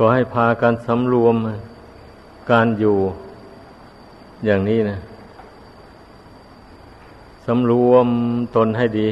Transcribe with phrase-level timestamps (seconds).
[0.00, 1.36] ก็ให้พากันสำรวม
[2.50, 2.96] การอยู่
[4.46, 4.98] อย่างนี้นะ
[7.46, 8.06] สำรวม
[8.56, 9.08] ตนให้ดี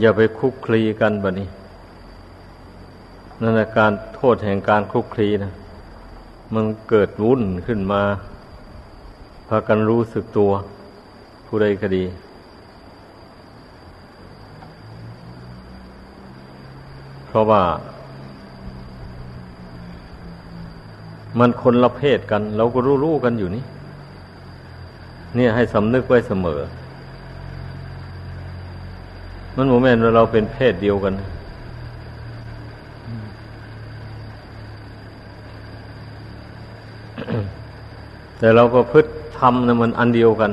[0.00, 1.48] อย่าไปคุกคลีกันแบบนี้
[3.40, 5.52] นั่นแหละการโทษแห่งการคุกคลีนะ
[6.54, 8.02] มันเกิดวุ่นขึ้นมา
[9.48, 10.50] พากันรู้สึกตัว
[11.46, 12.04] ผู้ใดก็ดี
[17.25, 17.62] เพ ราะว่า
[21.38, 23.64] มันคนละเพศกัน เราก็รู้ๆกันอยู่นี่
[25.34, 26.60] เนี่ยให้สำนึกไว้เสมอ
[29.56, 31.14] มันโมเมนต์เราเป็นเพศเดียวกัน
[38.38, 39.02] แต่เราก็พึ่
[39.38, 40.50] ทำนะมันอันเดียวกัน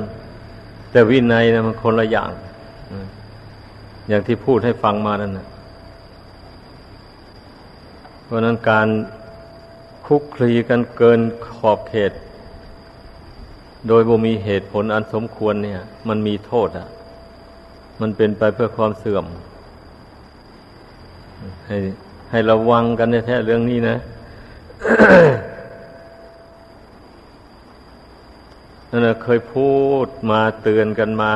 [0.90, 2.30] แต่วินัยนะมันคนละอย่าง
[4.08, 5.46] อย่างที่พูดให้ฟังมานั่นนะ
[8.24, 8.88] เพราะนั้นการ
[10.06, 11.20] คุกคลีกันเกิน
[11.56, 12.12] ขอบเขต
[13.88, 16.88] โดยบ่มีเหตุผลอันสมควรเนี่ย มันมีโทษอะ
[18.00, 19.24] มันเป็นไปเพื่อความเสื่อม
[21.66, 21.76] ให้
[22.30, 23.96] ให้ระวังกันในแท้เรื่องนี้นะ
[28.90, 29.72] นั่นเคยพู
[30.04, 31.32] ดมาเตือนกันมา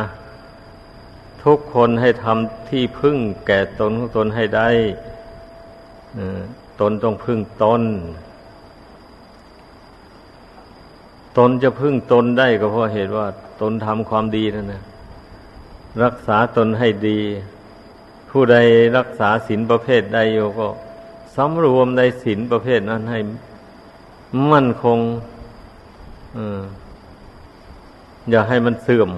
[1.45, 3.17] ทุกคนให้ทำที่พึ่ง
[3.47, 4.69] แก่ตนของตนให้ได้
[6.81, 7.83] ตนต้องพึ่งตน
[11.39, 13.27] ตนจะพึ่งตนได้ก็เพราะเหตุว่า
[13.61, 14.83] ตนทำความดีนั่นนะ
[16.03, 17.19] รักษาตนให้ดี
[18.31, 18.57] ผู้ใด
[18.97, 20.69] รักษาศีลประเภทใดอยู่ก็
[21.37, 23.19] สำรวมในศีลประเภทนั้นให้
[24.53, 24.99] มั่นคง
[28.31, 29.11] อย่าให้มันเสื่อม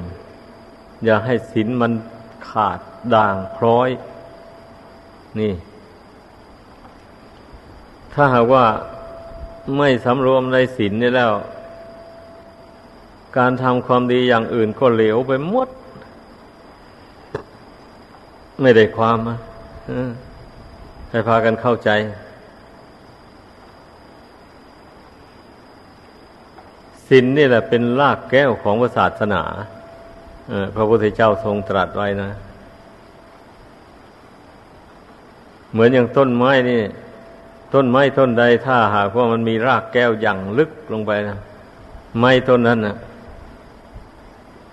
[1.05, 1.93] อย่าให้ศีลมัน
[2.49, 2.79] ขาด
[3.15, 3.89] ด่างพร้อย
[5.41, 5.53] นี่
[8.15, 8.65] ถ้าหากว่า
[9.77, 11.33] ไม่สำรวมในศีลนี่แล้ว
[13.39, 15.69] การทำความดีอย่างอื่นก็เหลวไปหมด
[18.61, 19.39] ไม่ได้ความอะ
[21.11, 21.91] ให้พากันเข้าใจ
[27.09, 29.43] ศีลนนี่แหละเป็นรากแก้วของศาสนา
[30.75, 32.31] พระพุทธเจ้าทรงตรัสไว้นะ
[35.73, 36.83] เหมือนอย่างต้นไม้นี่
[37.75, 41.39] ต้นไม้ต้นใดถ้าหากว่ามันมีรากแก้วอย่างลึกลงไปนะ
[42.19, 42.97] ไม้ต้นนั้นนะ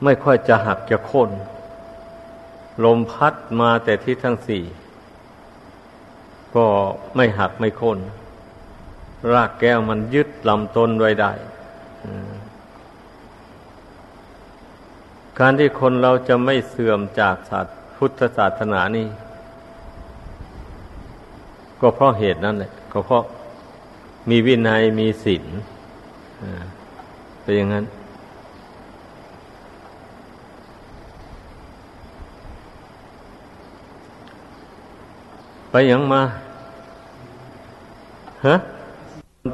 [0.04, 1.30] ไม่ค่อยจะหักจะโค่น
[2.84, 4.64] ลมพัดมาแต่ทิศทั้งสี่
[6.56, 6.66] ก็
[7.16, 8.00] ไม่หักไม่โค่น
[9.34, 11.32] รากแก้วมันยึดลำต้นไว้ได้
[15.40, 19.08] การที่คนเราจะไม่เสื่อมจากศาสตร์พุทธศาสนานี่
[21.82, 23.24] ก็เพราะเหตุนั้นแหละ ก็เพราะ
[24.30, 25.46] มีวินัยมีศีล
[27.42, 27.86] เป็นอย่างนั้น
[35.72, 36.22] ไปยังมา
[38.46, 38.56] ฮะ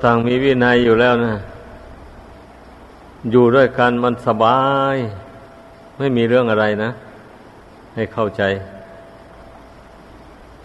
[0.03, 1.33] ต่างมีวินัยอยู่แล้วนะ
[3.31, 4.59] อยู่ด้วยกันมันสบา
[4.95, 4.97] ย
[5.97, 6.91] ไม่มีเรื่องอะไรนะ
[7.95, 8.43] ให้เข้าใจ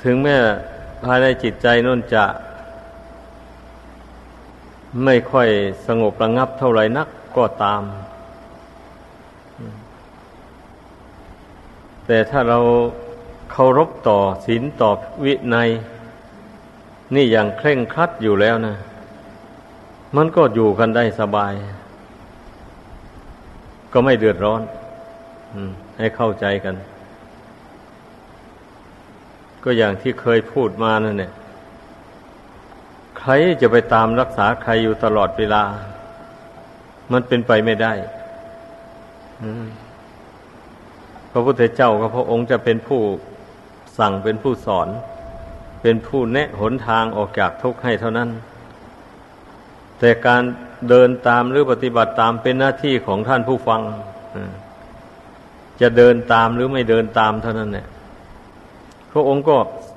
[0.03, 0.37] ถึงแม้
[1.05, 2.25] ภายในจิตใจนั่นจะ
[5.05, 5.49] ไม่ค่อย
[5.87, 7.83] สงบระงับเท่าไรนักก็ตาม
[12.07, 12.59] แต่ถ้าเรา
[13.51, 14.91] เคารพต่อศีลต่อ
[15.25, 15.69] วินัย
[17.15, 18.77] นี่อย่างเคร่งครัดอยู่แล้วนะ
[20.17, 21.53] มันก็อยู่กันได้สบาย
[23.93, 24.63] ก็ไม่เดือดร้อน
[25.99, 26.75] ให้เข้าใจกัน
[29.65, 31.33] ก็อย่างที่เคยพูดมานั่นเนี่ย
[33.29, 33.33] ร
[33.63, 35.63] จะไปตามรักษาใครอยู่ตลอดเวลา
[37.13, 37.93] มันเป็นไปไม่ได้
[41.33, 43.01] พระพุทธเจ้ากับพระองค์จะเป็นผู้
[43.99, 44.89] สั่งเป็นผู้สอน
[45.83, 48.29] เป็นผู้แนะหนทางออกจากทุกข์ให้เท่านั้น
[49.99, 50.43] แต่การ
[50.89, 53.81] เดินตามหรือปฏิบัติตามเป็นหน้าที่ของท่านผู้ฟัง
[55.81, 57.87] จะเดินตามหรือไม่เดินตามเท่านั้นเนี่ย
[59.13, 59.57] พระองค์ก็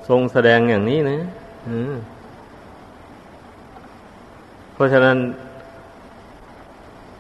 [0.10, 1.22] ทรงแสดงอย่างนี้นะ
[1.66, 2.21] เพ
[4.82, 5.18] ราะฉะนั้น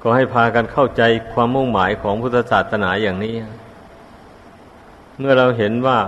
[0.01, 1.01] ก็ให้พากันเข้าใจ
[1.33, 3.33] ความมุ่งหมายของพุทธศาสนาอย่างนี้
[5.19, 5.99] เมื่อเราเห็นว่า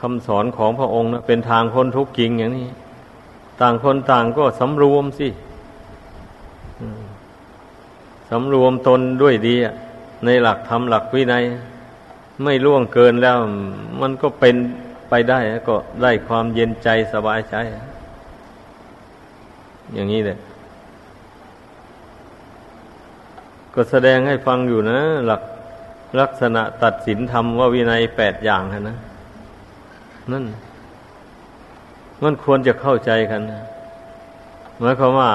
[0.00, 2.68] คำสอนของพระองค์นะเป็นทางคนทุกข์จริงอย่างนี้
[3.60, 5.28] ต่างคนต่างก็สำรวมสิ
[8.30, 9.54] สำรวมตนด้วยดี
[10.24, 11.44] ในหลักธรรมหลักวินัย
[12.44, 13.36] ไม่ล่วงเกินแล้ว
[14.00, 14.56] มันก็เป็น
[15.08, 17.56] ไปได้ก็ได้ความเย็นใจสบายใจ
[19.94, 20.38] อย่างนี้เลย
[23.74, 25.42] ก็แสดงให้ฟังอยู่นะ หลัก
[26.20, 28.96] ลักษณะตัดสินธรรมว่าวินัยแปดอย่างนะ
[30.32, 30.44] นั่น
[32.22, 33.62] มันควรจะเข้าใจกันนะ
[34.80, 35.30] หมายความว่า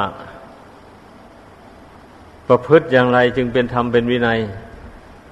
[2.48, 4.40] ประพฤติอย่างไรจึงเป็นธรรมเป็นวินัย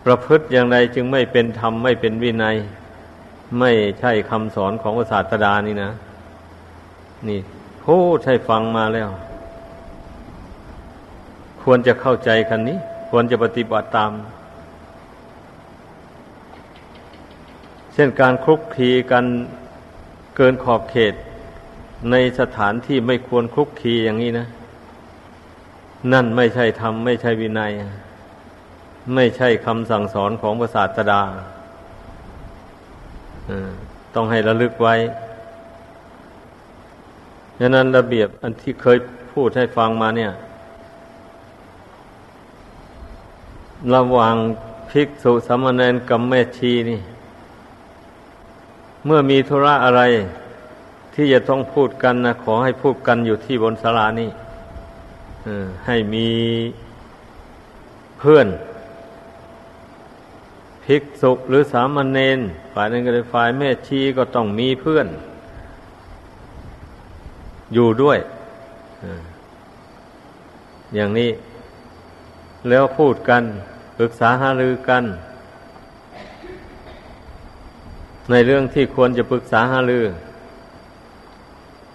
[0.06, 2.56] ประพฤติอย่างไรจึงไม่เป็นธรรมไม่เป็นวินัย
[3.60, 5.92] ไม่ใช่คำสอนของศาสดานี่นะ
[7.28, 7.40] นี่
[7.84, 9.10] พูดให้ฟังมาแล้ว
[11.64, 12.80] ควรจะเข้าใจกันนี้
[13.16, 14.12] ควรจะปฏิบัติตาม
[17.94, 19.26] เช่นการคลุกคลีกัน
[20.36, 21.14] เกินขอบเขต
[22.12, 24.48] ในสถานที่ไม่ควรคลุกคลีอย่างนี้นะ
[26.14, 27.72] นั่นไม่ใช่ธรรมไม่ใช่วินัย
[29.16, 31.22] ไม่ใช่คำสั่งสอนของพระศาสดา
[34.16, 34.96] ต้องให้ระลึกไว้
[37.60, 38.98] ดังนั้นระเบียบอันที่เคย
[39.34, 40.34] พูดให้ฟังมาเนี่ย
[43.94, 44.36] ระหว่าง
[44.90, 47.00] ภิกษุสามเณรกับแม่ชีนี่
[49.06, 50.02] เมื่อมีธุระอะไร
[51.14, 54.30] ที่จะต้องพูดกันนะขอให้พูดกันอยู่ที่บนศาลานี่
[55.86, 56.30] ให้มี
[58.20, 58.48] เพื่อน
[60.84, 62.40] ภิกษุหรือสามเณร
[62.74, 65.08] ฝ่ายนั้นก็เลยฝ่ายแม่ชีก็ต้องมีเพื่อน
[67.74, 68.20] อยู่ด้วย
[70.96, 71.30] อย่างนี้
[72.70, 73.44] แล้วพูดกัน
[73.98, 75.04] ปรึกษาหารือกัน
[78.32, 80.06] ในเรื่องที่ควรจะปรึกษาหารือ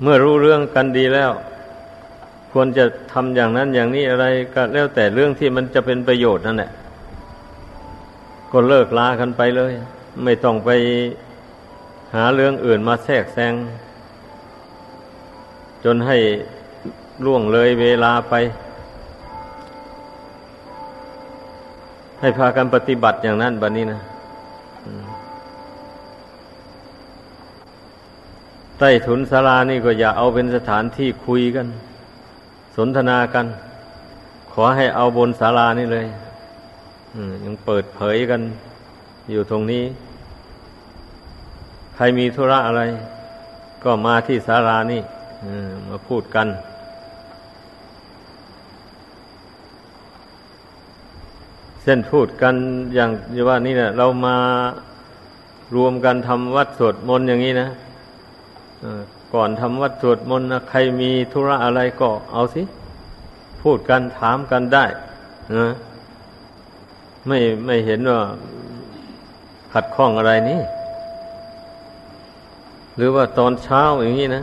[0.03, 1.33] เมื่อรู้เรื่องกันดีแล้ว
[2.53, 6.71] ควรจะทำอย่างนั้นอย่างนี้อะไรก็แล้วแต่เรื่องที่มันจะเป็นประโยชน์นั่นแหละ
[8.53, 9.73] ก็เลิกลากันไปเลย
[10.25, 10.71] ไม่ต้องไป
[12.15, 13.55] หาเรื่องอื่นมาแทรกแซง
[15.85, 16.17] จนให้
[17.25, 18.35] ล่วงเลยเวลาไป
[22.21, 24.01] ให้พากันปฏิบัติอย่างนั้นบัดนนี้นะ
[28.79, 31.67] ใต้ถุนศาลานี่ก็อย่าเอาเป็นสถานที่คุยกัน
[32.77, 33.47] สนทนากัน
[34.53, 36.07] ขอให้เอาบนศาลานี่เลย
[37.45, 38.41] ยังเปิดเผยกัน
[39.31, 39.85] อยู่ตรงนี้
[41.95, 42.83] ใครมีธุระอะไร
[43.85, 45.03] ก็มาที่ศาลานี่
[45.89, 46.47] มาพูดกัน
[51.89, 52.55] เส้นพูดกัน
[52.95, 53.11] อย่าง
[53.49, 54.37] ว่านี่นะเรามา
[55.77, 57.69] รวมกันทำวัดสวดมนต์อย่างนี้นะ
[59.35, 62.63] ก่อนทำวัดสวดมนต์นะใครมีธุระอะไรก็เอาสิ
[63.63, 64.85] พูดกันถามกันได้
[65.57, 65.69] นะ
[67.27, 68.21] ไม่ไม่เห็นว่า
[69.73, 70.61] ขัดข้องอะไรนี่
[72.97, 74.43] หรือว่าตอนเช้าอย่างนี้นะ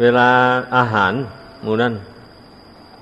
[0.00, 0.28] เวลา
[0.76, 1.12] อาหาร
[1.64, 1.94] หมู่นั้น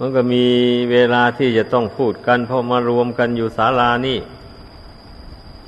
[0.04, 0.44] มันก็มี
[0.92, 4.18] เวลาที่จะต้องพูดกันเพราะมารวมกันอยู่ศาลานี่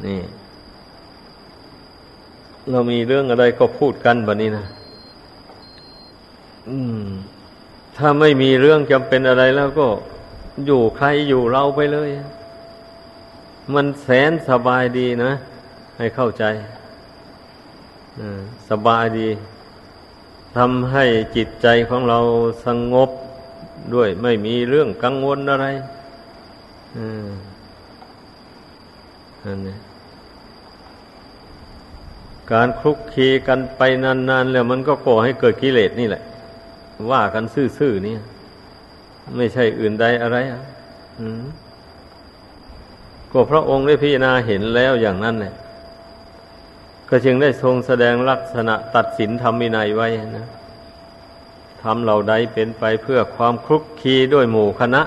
[0.07, 0.21] นี่
[2.71, 4.67] เรามีเรื่องอะไรก็พูดกันแบบนี้นะ
[6.69, 7.05] อืม
[7.97, 9.87] ถ้าไม่มีเรื่องจำเป็นอะไรแล้วก็
[10.67, 12.09] อยู่ใครอยู่เราไปเลย
[13.75, 15.33] มันแสนสบายดีนะ
[15.99, 16.45] ให้เข้าใจ
[18.71, 19.29] สบายดี
[20.57, 21.05] ทำให้
[21.37, 22.19] จิตใจของเรา
[22.67, 23.11] สงบ
[23.95, 25.67] ด้วยไม่มีเรื่องกังวลอะไร
[29.45, 29.77] อันนี้
[32.53, 36.23] การคลุกคีกันไปนานๆแล้วมันก็ก่อให้เกิดกิเลสนี่แหละ
[37.11, 38.15] ว่ากันซื่อๆนี่
[39.37, 40.63] ไม่ใช่อื่นใดอะไรอะ
[43.33, 45.55] ก็พระองค์ได้พิจารณาเห็นแล้วอย่างนั้นเนี่ย
[47.09, 50.47] ก็จึงได้ทรงแสดงลักษณะตัดสินธรรมินัยไว้นะ
[51.85, 55.03] ทำเหล่าใดเป็นไปเพื่อความคลุกคีด้วยหมู่คณะ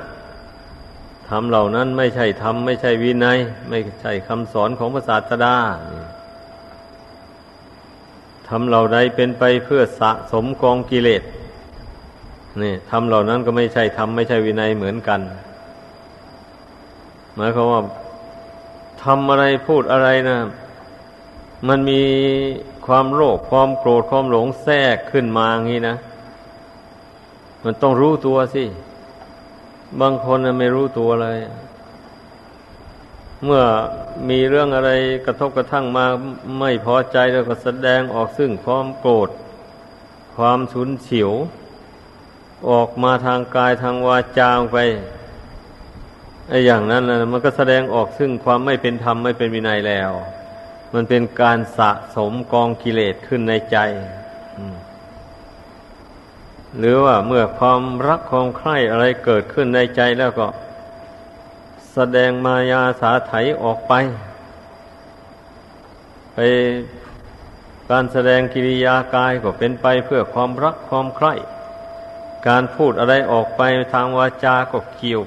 [1.30, 3.38] ทำเหล่านั้นไม่ใช่ธรรมไม่ใช่วินัย
[3.70, 5.56] ไม่ใช่คำสอนของพระศาสดา
[8.50, 11.24] ทำเหล่าใดเป็นไปเพื่อสะสมกองกิเลส
[12.62, 15.20] นี่ทำเหล่านั้นก็ไม่ใช่ทำไม่ใช่วินัยเหมือนกัน
[17.36, 17.82] หมายความว่า
[19.04, 20.38] ทำอะไรพูดอะไรนะ
[21.68, 22.02] มันมี
[22.86, 25.98] ความโลภความโกรธความหลงแทรกขึ้นมาอย่างนี้นะ
[27.64, 28.64] มันต้องรู้ตัวสิ
[30.02, 31.40] บางคนไม่รู้ตัวเลย
[33.44, 33.64] เมื่อ
[34.30, 34.92] มีเรื่องอะไร
[35.26, 36.06] กระทบกระทั่งมา
[36.60, 39.30] ไม่พอใจแล้วก็แสดงออกซึ่งความโกรธ
[40.36, 41.32] ความฉุนเฉียว
[42.70, 44.78] ออกมาทางกายทางวาจาไป
[46.50, 50.12] ไอ้อย่างนั้นนะมันก็แสดงออกซึ่งความไม่เป็นธรรมไม่เป็นวินัยแล้ว
[50.94, 53.78] มันเป็นการสะสมกองกิเลสขึ้นในใจ
[56.78, 60.48] หรือว่าเมื่อความรักความใคร่อะไรเกิดขึ้นในใจแล้วก็
[61.94, 63.34] แสดงมายาสาไถ
[63.64, 63.94] ออกไป
[66.34, 66.38] ไป
[67.90, 71.34] การแสดงกิริยากายก็เป็นไปเพื่อความรักความใคร่
[72.48, 73.62] การพูดอะไรออกไป
[73.94, 75.22] ทางวาจาก็เกี่ยว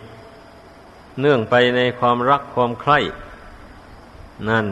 [1.20, 2.98] เนื่องไปในความรักความใคร่
[4.48, 4.66] นั่น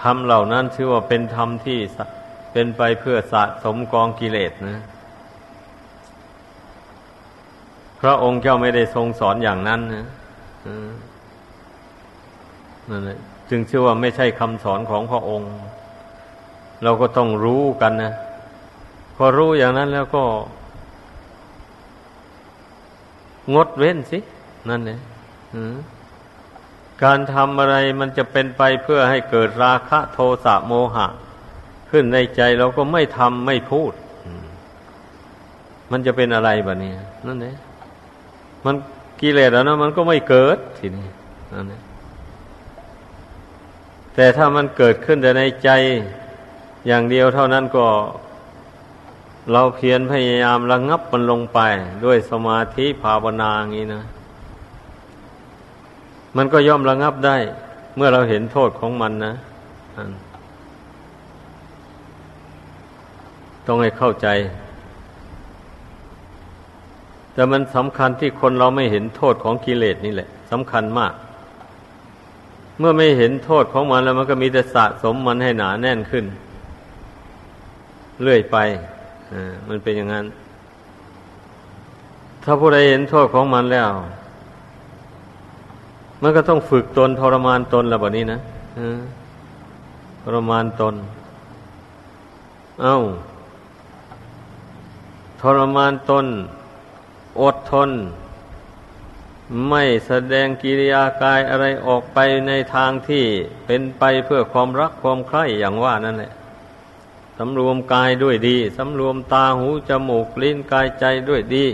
[0.00, 1.78] ธรรมเหล่านั้นชื่อว่าเป็นธรรมที่
[2.52, 4.82] เป็นไปเพื่อสะสมกองกิเลสนะ
[8.02, 10.06] พระองค์เจ้าไม่ได้ทรงสอนอย่างนั้นนะ
[12.90, 13.18] นั่นแหละ
[13.50, 15.50] จึงเชื่อว่าไม่ใช่คำสอนของพระองค์
[16.82, 18.12] เราก็ต้องรู้กันนะ
[19.16, 20.24] พอรู้อย่างนั้นแล้วก็
[23.54, 24.18] งดเว้นสิ
[24.68, 24.98] นั่นเลย
[27.02, 31.06] การทำอะไรมันจะเป็นไปเพื่อให้เกิดราคะโทสะโมหะ
[31.90, 33.92] ขึ้นในใจเราก็ไม่ทำไม่พูด
[35.90, 36.92] มันจะเป็นอะไรแบบนี้
[37.26, 37.56] นั่นเอง
[38.64, 38.76] มัน
[39.20, 41.08] กิเลสแล้วนะมันก็ไม่เกิดทีนี้
[41.52, 41.66] นั่น
[44.14, 45.70] แต่ถ้ามันเกิดขึ้นแต่ในใจ
[46.86, 47.86] อย่างเดียวเท่านั้นก็
[49.52, 51.58] เราเพียรพยายามระงงับมันลงไป
[52.04, 54.02] ด้วยสมาธิภาวนาอย่างนี้นะ
[56.36, 57.36] มันก็ย่อมระงับได้
[57.96, 59.34] เมื่อเราเห็นโทษของมันนะ
[63.66, 64.28] ต้องให้เข้าใจ
[67.34, 71.12] แต่มันสำคัญที่คนเราไม่เห็นโทษของกิเลสนี่แหละสำคัญมาก
[72.78, 76.24] เมื่อไม่เห็นโทษของมันแล้วมันก็มีแต่สะสมมันให้หนาแน่นขึ้น
[78.22, 78.56] เรื่อยไป
[79.68, 80.26] มันเป็นอย่างนั้น
[82.44, 83.90] ถ้าผู้ใดเห็นโทษของมันแล้ว
[86.22, 88.40] มันก็ต้องฝึกตนทรมานตนแล้วแบบนี้นะ
[90.22, 90.94] ทรมานตน
[92.82, 92.98] เอา้า
[95.40, 96.26] ทรมานตน
[97.40, 97.90] อดทน
[99.68, 103.24] ไม่แสดงกิริยากายอะไรออกไปในทางที่
[103.66, 106.32] เป็นไปเพื่อความรักความใคร่อย่างว่านั่นแหละ
[107.38, 111.66] สำรวมกายด้วยดี สำรวมตาหูจมูกลิ้นกายใจด้วยดี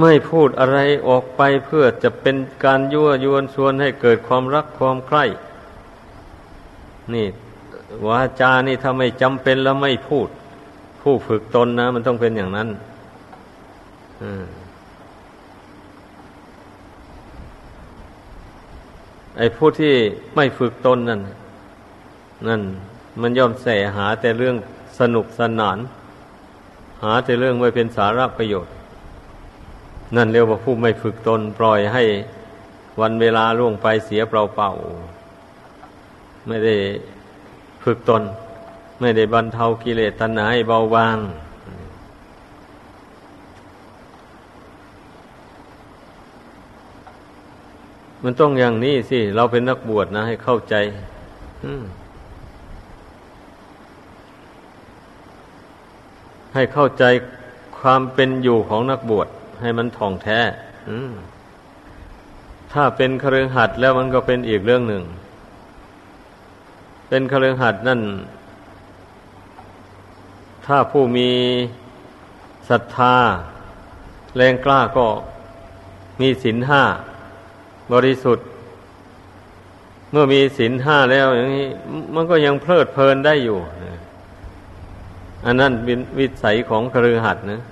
[0.00, 0.78] ไม่พูดอะไร
[1.08, 5.24] ออกไปเพื่อจะเป็นการยั่วยวนชวนให้เกิดความรักความใคร่
[7.14, 7.26] นี่
[8.06, 10.28] วาจานี่ถ้าไม่จำเป็นแล้วไม่พูด
[11.08, 12.68] ผู้ฝึกตนนะ มันต้องเป็นอย่างนั้น
[19.36, 19.94] ไอ้ผู้ที่
[20.36, 21.20] ไม่ฝึกตนนั่น
[22.48, 22.62] นั่น
[23.20, 24.56] มันย่อมแสหาแต่เรื่อง
[25.00, 25.78] สนุกสนาน
[27.02, 28.74] หาแต่เรื่องไม่เป็นสาระประโยชน์
[30.16, 32.04] นั่นเรียกว่าผู้ไม่ฝึกตนปล่อยให้
[33.00, 36.74] วันเวลาล่วงไปเสียเปล่าๆไม่ได้
[37.84, 38.22] ฝึกตน
[39.00, 41.18] ไม่ได้บรรเทากิเลสตัณหาให้เบาบาง
[48.24, 50.74] มันต้องอย่างนี้สิ เราเป็นนักบวชนะ ให้เข้าใจ
[56.54, 57.04] ให้เข้าใจ
[57.78, 59.28] ความเป็นอยู่ของนักบวช
[59.60, 60.40] ให้มันท่องแท้
[62.72, 65.04] ถ้าเป็นครือหัดแล้วมันก็เป็นอีกเรื่องหนึ่ง
[67.08, 68.00] เป็นครือหัดนั่น
[70.66, 71.30] ถ้าผู้มี
[72.68, 73.16] ศรัทธา
[74.36, 75.06] แรงกล้าก็
[76.20, 76.82] มีศีลห้า
[77.92, 78.46] บริสุทธิ์
[80.10, 81.68] เมื่อมีศีลห้าแล้วอย่างนี้
[82.14, 83.58] มันก็ยังเพลิดเพลินได้อยู่
[85.46, 87.62] อันนั้นเป็นวิสัยของครือหัดนะ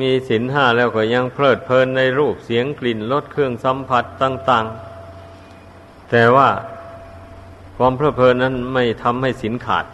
[0.00, 4.64] มีศีลห้าแล้วก็ยังเพลิดเพลินในรูปเสียงกลิ่นรสเครื่องสัมผัสต่าง
[5.38, 6.48] ๆ แต่ว่า
[7.76, 9.84] ความเพลิดเพลินนั้นไม่ทำให้ศีลขาด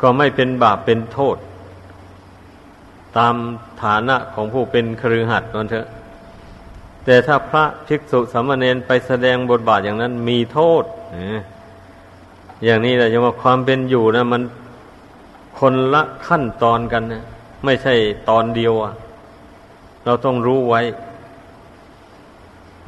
[0.00, 1.36] ก็ไม่เป็นบาปเป็นโทษ
[3.16, 3.34] ตาม
[3.82, 5.86] ฐานะของผู้เป็นครือหัดนั่นเถอะ
[7.04, 10.84] แต่ถ้าพระภิกษุสามเณรไปแสดงบทบาทอย่างนั้นมีโทษ
[12.64, 14.42] อย่างนี้แหละจะว่าความเป็นอยู่นะมัน
[15.58, 17.24] คนละขั้นตอนกันนะ
[17.64, 17.94] ไม่ใช่
[18.28, 18.92] ตอนเดียวอะ
[20.04, 20.82] เราต้องรู้ไว้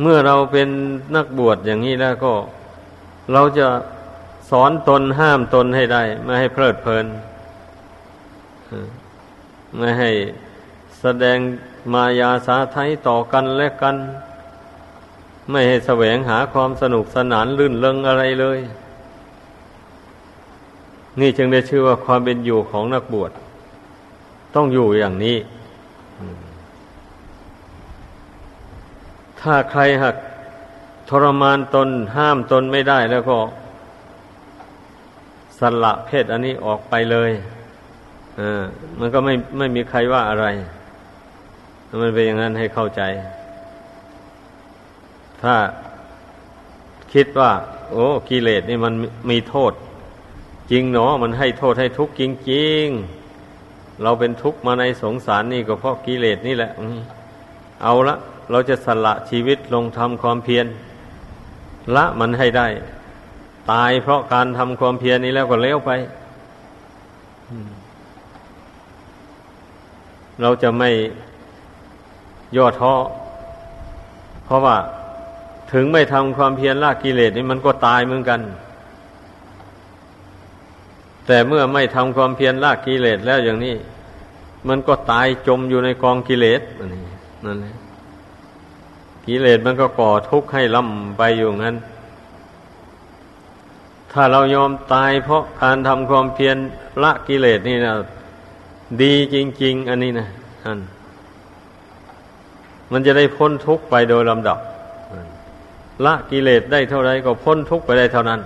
[0.01, 0.69] เมื่อเราเป็น
[1.17, 2.33] นักบวชอย่างนี้แล้วก็
[3.33, 3.67] เราจะ
[4.51, 7.07] สอนตนห้ามตนให้ได้ ไม่ให้เพลิดเพลิน
[9.77, 10.11] ไม่ให้
[11.01, 11.39] แสดง
[11.93, 13.97] มายาสาไทยต่อกันและกัน
[15.51, 18.59] ไม่ให้แสวงหาความสนุกสนานลื่นเลงอะไรเลย
[21.21, 23.31] นี่จึงได้ชื่อว่าความเป็นอยู่ของนักบวช
[24.55, 25.37] ต้องอยู่อย่างนี้
[29.41, 30.17] ถ้าใครหัก
[31.09, 33.39] ทรมานตนห้ามตนไม่ได้แล้วก็
[35.61, 37.31] สละเพศอันนี้ออกไปเลย
[38.39, 38.43] อ
[38.99, 40.47] มันก็ไม่ไม่มีใครว่าอะไร
[42.01, 43.03] มันเป็นอย่างนั้นให้เข้าใจ
[45.43, 45.55] ถ้า
[47.13, 47.51] คิดว่า
[47.93, 48.95] โอ้กิเลสนี่มัน
[49.31, 49.73] มีโทษ
[50.71, 52.23] จริงเนาะมันให้โทษให้ทุกข์จ
[52.53, 56.73] ริงๆ เราเป็นทุกข์มาในสงสารนี่ก็เพราะกิเลสนี่แหละ
[57.83, 58.17] เอาละ
[58.51, 60.67] เราจะสละชีวิตลงทำความเพียร
[61.97, 62.67] ละมันให้ได้
[63.73, 65.91] ตายเพราะการทำความเพียรนี้แล้วก็เลี้ยวไป
[70.41, 70.91] เราจะไม่
[72.57, 72.95] ย่อท้อ
[74.45, 74.77] เพราะว่า
[75.73, 78.41] ถึงไม่ทำความเพียรละกิเลสนี่มันก็ตายเหมือนกัน
[81.27, 83.75] แต่เมื่อไม่ทำความเพียรละกิเลสแล้วอย่างนี้
[84.69, 86.61] มันก็ตายจมอยู่ในกองกิเลส
[86.93, 87.03] นี่
[87.45, 87.75] นั่นแหละ
[89.27, 91.77] กิเลสมันก็ก่อทุกข์ให้ล่ำไปอยู่งั้น
[94.13, 96.57] ถ้าเรายอมตายเพราะการทำความเพียร
[97.03, 97.93] ละกิเลสนี่นะ
[99.03, 100.27] ดีจริง ๆ อันนี้นะ
[100.65, 100.79] อัน
[102.93, 104.59] มันจะได้พ้นทุกข์ไปโดยลำดับ
[106.05, 108.41] ละกิเลสได้เท่าไรก็พ้นทุกข์ไปได้เท่านั้น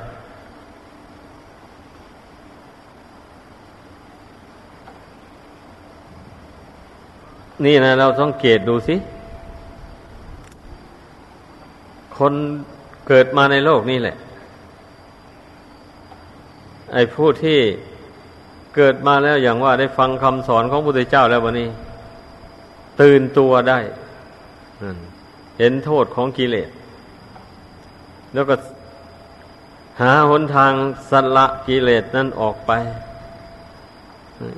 [7.64, 8.96] นี่นะเราต้องเกตดูสิ
[12.16, 12.32] คน
[13.08, 14.16] เกิดมาในโลกนี้แหละ
[16.92, 17.60] ไอ้ผู้ที่
[18.76, 21.68] เกิดมาแล้วอย่างว่าได้ฟังคำสอนของพระพุทธเจ้าแล้ววันนี้
[23.00, 23.78] ตื่นตัวได้
[25.58, 26.70] เห็นโทษของกิเลส
[28.34, 28.54] แล้วก็
[30.00, 30.72] หาหนทาง
[31.10, 32.72] สละกิเลสนั้นออกไป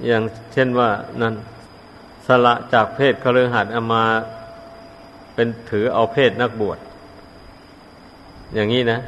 [0.07, 1.35] อย่างเช่นว่านั่น
[2.27, 4.05] สละจากเพศคฤหัสถ์เอามา
[5.35, 6.79] เป็นถือเอาเพศนักบวช
[8.55, 8.99] อย่างนี้นะ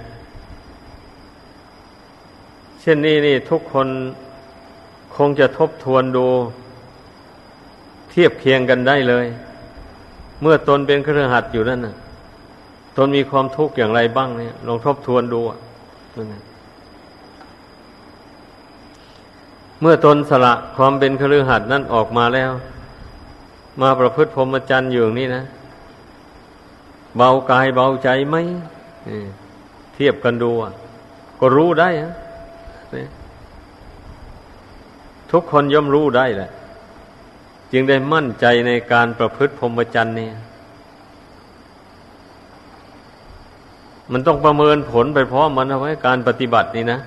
[2.87, 3.89] ช่นนี้นี่ทุกคน
[5.17, 6.27] คงจะทบทวนดู
[8.11, 9.27] เทียบเคียงกันได้เลย
[10.41, 11.97] เมื่อตนเป็นเครือขัดอยู่นั่นนะ
[12.97, 15.41] ตนมีความทุกข์อย่างไรบ้างเนี่ยลองทบทวนดู
[16.17, 16.27] นั่น
[19.81, 22.53] เมื่อตนสละความเป็นเครือขัดนั่นออกมาแล้ว
[23.81, 25.43] มาประพฤติพรหมจรรย์อยู่นี่นะ
[27.17, 28.37] เบากายเบาใจไหม
[29.95, 30.51] เทียบกันดู
[31.41, 32.13] ก็รู้ได้ฮะ
[35.31, 36.51] ทุกคนย่อมรู้ได้แหละ
[37.73, 40.29] จึงได้มั่นใจในการประพฤติพรหมจรรย์นี่
[44.13, 47.01] มันต้องประเมินผลไปพร้อมมันเอาไว้การปฏิบัตินี่นะ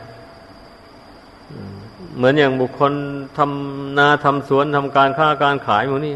[2.16, 2.94] เหมือนอย่างบุคคล
[3.38, 6.16] ทำนาทำสวนทำการค้าการขายหมดนี่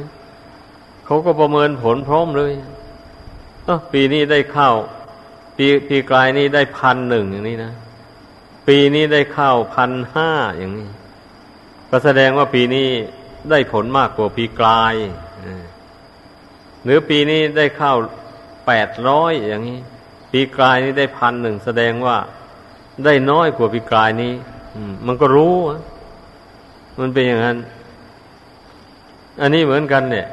[1.05, 2.51] เขาก็ประเมินผลพร้อมเลย
[3.91, 4.75] ปีนี้ได้ข้าว
[5.57, 7.71] ปีปีกลายนี้ได้พันหนึ่งอย่างนี้นะ
[8.67, 10.89] ปีนี้ได้ข้าวพันห้าอย่างนี้
[11.89, 12.87] ก็แสดงว่าปีนี้
[13.49, 14.95] ได้ผลมากกว่าปีกลาย
[16.83, 17.97] หรือปีนี้ได้ข้าว
[18.67, 19.79] แปดร้อยอย่างนี้
[20.31, 22.17] ปีกลายนี้ได้พันหนึ่งแสดงว่า
[23.05, 24.33] ได้น้อยกว่าปีกลายนี้
[25.05, 25.55] มันก็รู้
[26.99, 27.57] มันเป็นอย่างนั้น
[29.41, 30.27] อันนี้เหมือนกัน เนี่ย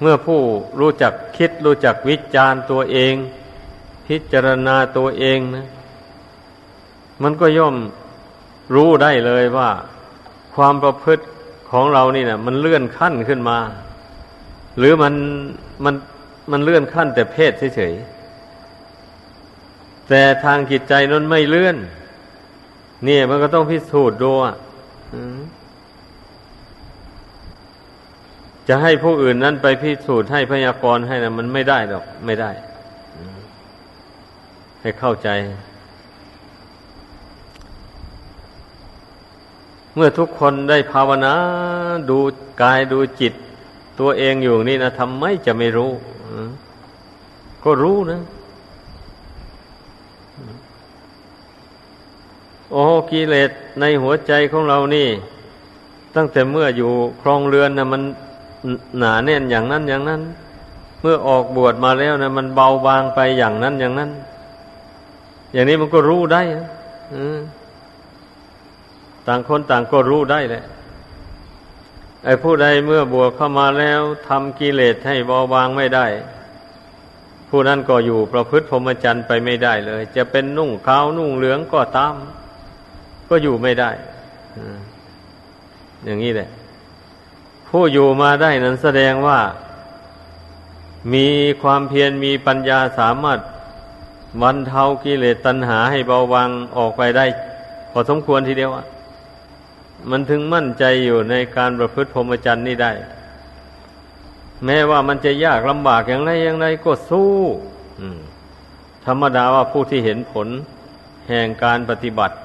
[0.00, 0.40] เมื่อผู้
[0.80, 3.14] รู้จักคิดรู้จักวิจารณ์ตัวเอง
[4.06, 5.66] พิจารณาตัวเองนะ
[7.22, 7.74] มันก็ย่อม
[8.74, 9.70] รู้ได้เลยว่า
[10.54, 11.24] ความประพฤติ
[11.70, 13.58] ของเรานี่นะมันเลื่อนขั้นขึ้นมา
[14.78, 15.14] หรือมัน
[15.84, 15.94] มัน
[16.50, 21.76] มันเลื่อนขั้นแต่เพศเฉยๆแต่ทางจิตใจนั้นไม่เลื่อน
[23.04, 24.54] เนี่ยมันก็ต้องพิสูจน์ดูอะ
[28.68, 32.50] จะให้ผู้อื่นนั้นไปพิสูจน์ให้พยากรณ์ให้นะมันไม่ได้หรอก ไม่ได้
[34.82, 35.28] ให้เข้าใจ
[39.94, 41.34] เมื่อทุกคนได้ภาวนา
[42.10, 42.18] ดู
[42.62, 43.32] กายดูจิต
[44.00, 45.90] ตัวเองอยู่นี่นะทำไมจะไม่รู้
[47.64, 48.20] ก็รู้นะ
[52.72, 53.50] โอ้กิเลส
[53.80, 55.08] ในหัวใจของเรานี่
[56.16, 58.02] ตั้งแต่เมื่ออยู่ครองเรือนนะมัน
[58.98, 60.20] หนาแน่นอย่างนั้นอย่างนั้น
[61.00, 64.10] เมื่อออกบวชมาแล้วนะมันเบาบางไปอย่างนั้นอย่างนั้น
[65.52, 66.42] อย่างนี้มันก็รู้ได้
[69.26, 70.64] ต่างคนต่างก็รู้ได้แหละ
[72.24, 76.06] ไอ้ผู้ใดเมื่อบวชเข้ามาแล้วทำกิเลสให้เบาบางไม่ได้
[77.48, 82.14] ผู้นั้นก็อยู่ประพฤติพรหมจรรย์ไปไม่ได้เลย จะเป็นนุ่งขาวนุ่งเหลืองก็ตาม
[83.28, 83.90] ก็อยู่ไม่ได้
[86.04, 86.48] อย่างนี้แหละ
[87.68, 89.40] ผู้อยู่มาได้นั้นแสดงว่า
[91.14, 91.26] มี
[91.62, 93.38] ความเพียรมีปัญญาสามารถ
[94.42, 97.26] วันเทากิเลสตัณหาให้เบาบางออกไปได้
[97.90, 98.84] พอสมควรทีเดียวอะ
[100.10, 102.92] มันถึงมั่นใจอยู่ในการประพฤติพรหมจรรย์นี่ได้
[104.64, 107.32] แม้ว่ามันจะยากลำบากอย่างไรอย่างไรก็สู้
[109.06, 110.48] ธรรมดาว่าผู้ที่เห็นผล
[111.28, 112.36] แห่งการปฏิบัติ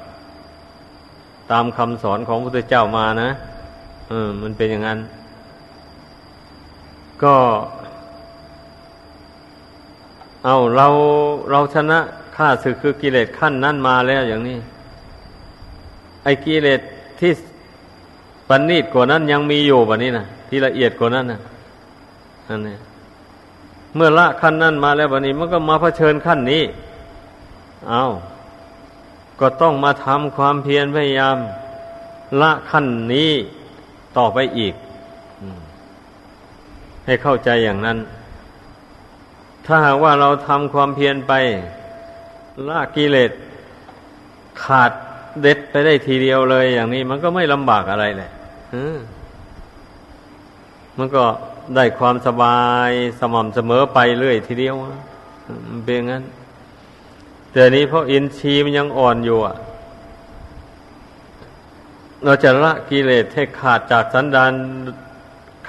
[1.52, 3.30] ตามคำสอนของพระพุทธเจ้ามานะ
[4.10, 5.00] เออมันเป็นอย่างนั้น
[7.24, 7.36] ก็
[10.46, 10.88] เอาเรา
[11.52, 12.00] เราชนะ
[12.36, 14.58] ข้าศึกคือกิเลสขั้นนั้นมาแล้วอย่างนี้
[16.24, 16.82] ไอ้กิเลส
[17.20, 17.32] ที่
[18.50, 21.40] ปณีตกว่านั้นยังมีอยู่แบบนี้นะที่ละเอียดกว่านั้นนะ
[22.50, 22.80] นั่นเอง
[23.96, 26.64] เมื่อละขั้นนั้นมาแล้วแบบนี้ มันก็มาเผชิญขั้นนี้
[27.90, 28.04] เอา
[29.40, 31.38] ก็ต้องมาทำความเพียรพยายาม
[32.42, 33.32] ละขั้นนี้
[34.18, 34.74] ต่อไปอีก
[37.06, 37.98] ให้เข้าใจอย่างนั้น
[39.66, 41.34] ถ้าหากว่าเราทำความเพียรไป
[42.68, 43.32] ละกิเลส
[44.64, 44.92] ขาด
[45.42, 48.32] เด็ดไปได้ทีเดียวเลยอย่างนี้ มันก็ไม่ลำบากอะไรแหละ
[50.98, 51.24] มันก็
[51.76, 54.76] ได้ความสบายสม่ำเสมอไปเรื่อยทีเดียว
[55.70, 56.24] มันเป็นงั้น
[57.52, 59.56] แต่นี้เพราะอินทรีย์มันยังอ่อนอยู่อะ
[62.24, 64.52] เราจะละกิเลสให้ขาดจากสันดาน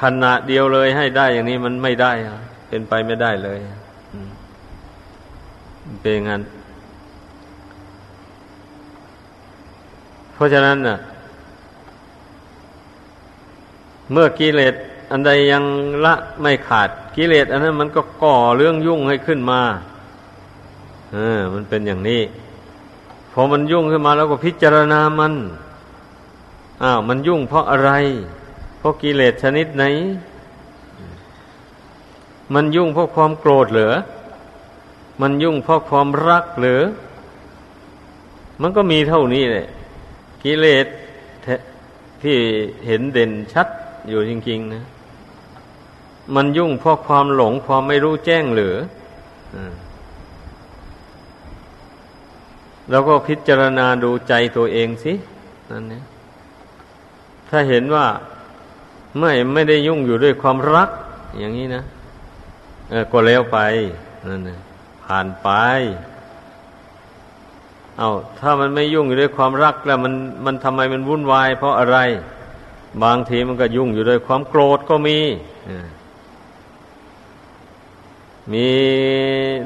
[0.01, 2.13] ขณะเดียวเลยให้ได้อย่างนี้มันไม่ได้
[2.69, 3.59] เป็นไปไม่ได้เลย
[6.01, 6.43] เป็นงั้น
[10.39, 10.97] เพราะฉะนั้นน่ะ
[14.13, 14.75] เมื่อกิเลส
[15.11, 15.65] อันใดยัง
[16.05, 19.61] ละไม่ขาดกิเลสอันนั้นมันก็ก่อเรื่องยุ่งให้ขึ้นมา
[21.13, 22.23] เออมันเป็นอย่างนี้
[23.33, 25.35] พอมันยุ่งขึ้นมาแล้วก็พิจารณามัน
[26.83, 27.91] อ้าวมันยุ่งเพราะอะไร
[28.79, 29.85] เพราะกิเลสชนิดไหน
[32.55, 33.93] มันยุ่งเพราะความโกรธเหรือ
[35.21, 36.83] มันยุ่งเพราะความรักหรือ
[38.63, 39.69] มันก็มีเท่านี้แหละ
[40.43, 40.87] กิเลส
[42.23, 42.39] ที่
[42.87, 43.69] เห็นเด่นชัด
[44.09, 44.85] อยู่จริง ๆ นะ
[46.35, 48.77] มันยุ่งเพราะความหลงความไม่รู้แจ้งหรือ
[52.91, 55.13] แล้วก็พิจารณาดูใจตัวเองสิ
[55.71, 56.03] นั่นเนี่ย
[57.49, 58.07] ถ้าเห็นว่า
[59.19, 60.91] ไม่ไม่ได้ยุ่งอยู่ด้วยความรัก
[61.39, 61.83] อย่างนี้นะ
[62.91, 63.59] เออก็แล้วไป
[64.29, 64.59] นั่นนะ
[65.05, 65.49] ผ่านไป
[67.99, 70.15] เอาถ้ามันไม่ยุ่งอยู่ด้วยความรักแล้วมัน
[70.47, 71.99] มันทำไมมันวุ่นวาย เพราะอะไร
[73.03, 75.19] บางทีมันก็ยุ่งอยู่ด้วยความโกรธก็มี
[78.53, 78.67] มี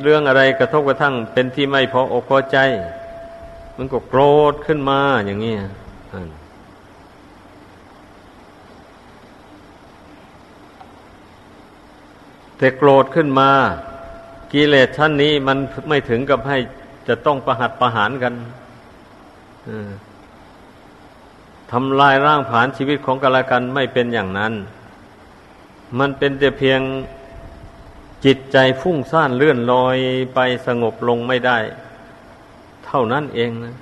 [0.03, 2.59] เรื่องอะไรกระทบกระทั่ง เป็นที่ไม่พออกพอใจ
[3.77, 4.21] มันก็โกร
[4.53, 5.55] ธขึ้นมาอย่างนี้
[12.59, 13.51] แต่โกรธขึ้นมา
[14.53, 16.59] กิเลสชั้นนี้มันไม่ถึงกับให้
[17.09, 18.35] จะต้องประหัตประหารกัน
[21.73, 24.53] ทำลายร่างผานชีวิตของกันและกันไม่เป็นอย่างนั้น
[25.99, 26.81] มันเป็นแต่เพียง
[28.25, 29.97] จิตใจฟุ้งซ่านเลื่อนลอย
[30.35, 31.59] ไปสงบลงไม่ได้
[32.87, 33.75] เท่านั้นเองนะ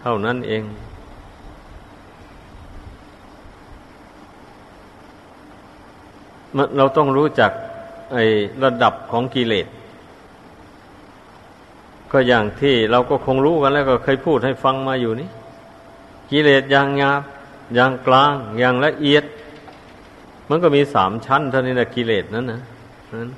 [0.00, 0.62] เท่านั้นเอง
[6.76, 7.50] เราต้องรู้จัก
[8.12, 8.24] ไอ้
[8.64, 9.66] ระดับของกิเลส
[12.12, 15.28] ก็อย่างที่เราก็คงรู้กันแล้วก็เคยพูดให้ฟังมาอยู่นี่
[16.30, 17.22] กิเลสอย่างหยาบ
[17.74, 19.24] อย่างกลาง อย่างละเอียด
[20.48, 22.60] มันก็มีสามชั้นเท่านี้นะกิเลสนั้นนะ
[23.20, 23.30] นั้น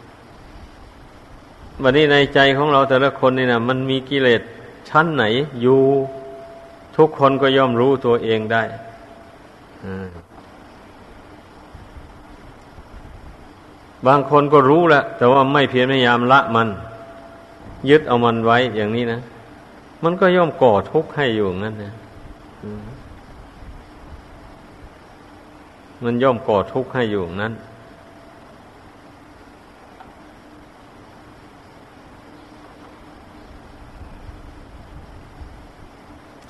[1.83, 4.43] วันนี้ในใจของเราแต่ละคนนี่นะมันมีกิเลส
[4.89, 5.25] ชั้นไหน
[5.61, 5.81] อยู่
[6.97, 8.63] ทุกคนก็ย่อมรู้ตัวเองได้
[14.07, 16.69] บางคนก็รู้แหละแต่ว่าไม่เพียรพยายามละมัน
[17.89, 19.21] ยึดเอามันไว้อย่างนี้นะ
[20.05, 21.93] มันก็ย่อมก่อทุกข์ให้อยู่งั้นนะ
[26.05, 27.53] มันย่อมก่อทุกข์ให้อยู่นั้น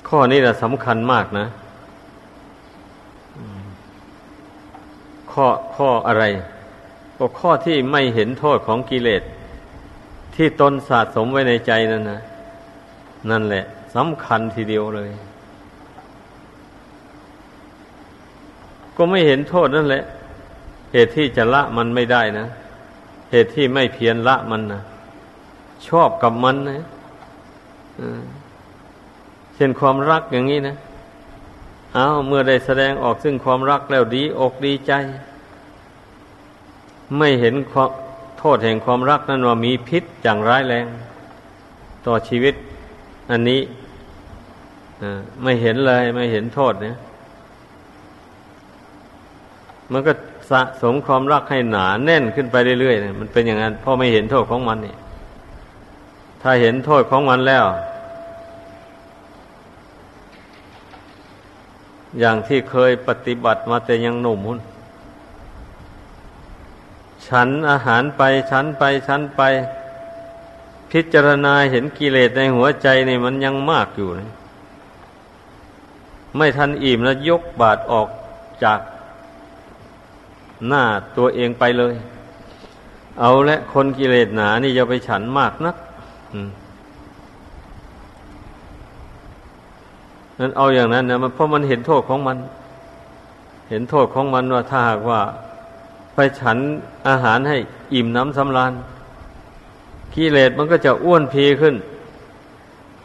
[0.08, 1.46] ข้อนี้แหละสำคัญมากนะ
[5.32, 6.24] ข้อข้ออะไร
[7.18, 9.22] ก็ข้อที่ไม่เห็นโทษของกิเลส
[10.34, 12.20] ที่ตนสะสมไว้ในใจนั่นนะ
[13.30, 13.64] นั่นแหละ
[13.94, 15.10] สำคัญทีเดียวเลย
[18.96, 20.04] ก็ไม่เห็นโทษนั่นแหละ
[20.92, 22.46] เหตุที่จะละมันไม่ได้นะ
[23.30, 24.80] เหตุที่ไม่เพียรละมันนะ
[25.88, 26.82] ชอบกับมันนะ
[29.54, 30.76] เช่นความรักอย่างนี้นะ
[31.94, 34.92] เอาเมื่อได้แสดงออกซึ่งความรักแล้วดีอกดีใจ
[37.18, 37.54] ไม่เห็น
[38.44, 40.86] โทษแห่งความรักนั้นว่ามีพิษอย่างร้ายแรง
[42.06, 42.54] ต่อชีวิต
[43.30, 43.60] อันนี้
[45.42, 46.96] ไม่เห็นเลยไม่เห็นโทษเนี่ย
[49.92, 50.12] มันก็
[50.50, 54.94] สะสมความรักให้หนาแน่นขึ้นไปเรื่อยๆมันเป็นอย่างนั้นเพราะไม่เห็นโทษของมันนี่
[56.42, 57.64] ถ้าเห็นโทษของมันแล้ว
[62.18, 64.58] อย่างที่เคยปฏิบัติมาแต่ยังหนุ่มหุ่น
[67.32, 69.42] ฉันอาหารไปฉันไปฉันไป
[70.90, 74.30] พิจารณาเห็นกิเลสในหัวใจนี่มันยังมากอยู่นะ
[76.36, 78.08] ไม่ทันอิ่มแล้วยกบาดออก
[78.64, 78.80] จาก
[80.68, 80.82] หน้า
[81.16, 81.94] ตัวเองไปเลย
[83.20, 85.76] เอาและคนกิเลสหนา นี่จะไปฉันมากนัก
[90.38, 92.38] นั้นเอาอย่างนั้นนะมันเพราะมันเห็นโทษของมัน
[93.70, 95.20] เห็นโทษของมันว่าถ้าหากว่า
[96.14, 96.58] ไปฉัน
[97.08, 97.56] อาหารให้
[97.94, 98.72] อิ่มน้ำสำราญ
[100.14, 101.74] กิเลสมันก็จะอ้วนพีขึ้น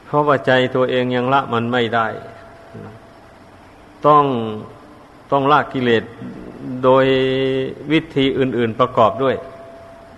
[0.05, 2.07] เพราะว่าใจตัวเองยังละมันไม่ได้
[4.05, 4.23] ต้อง
[5.31, 6.03] ต้องละกิเลส
[6.83, 7.05] โดย
[7.91, 9.35] วิธีอื่น ๆประกอบด้วย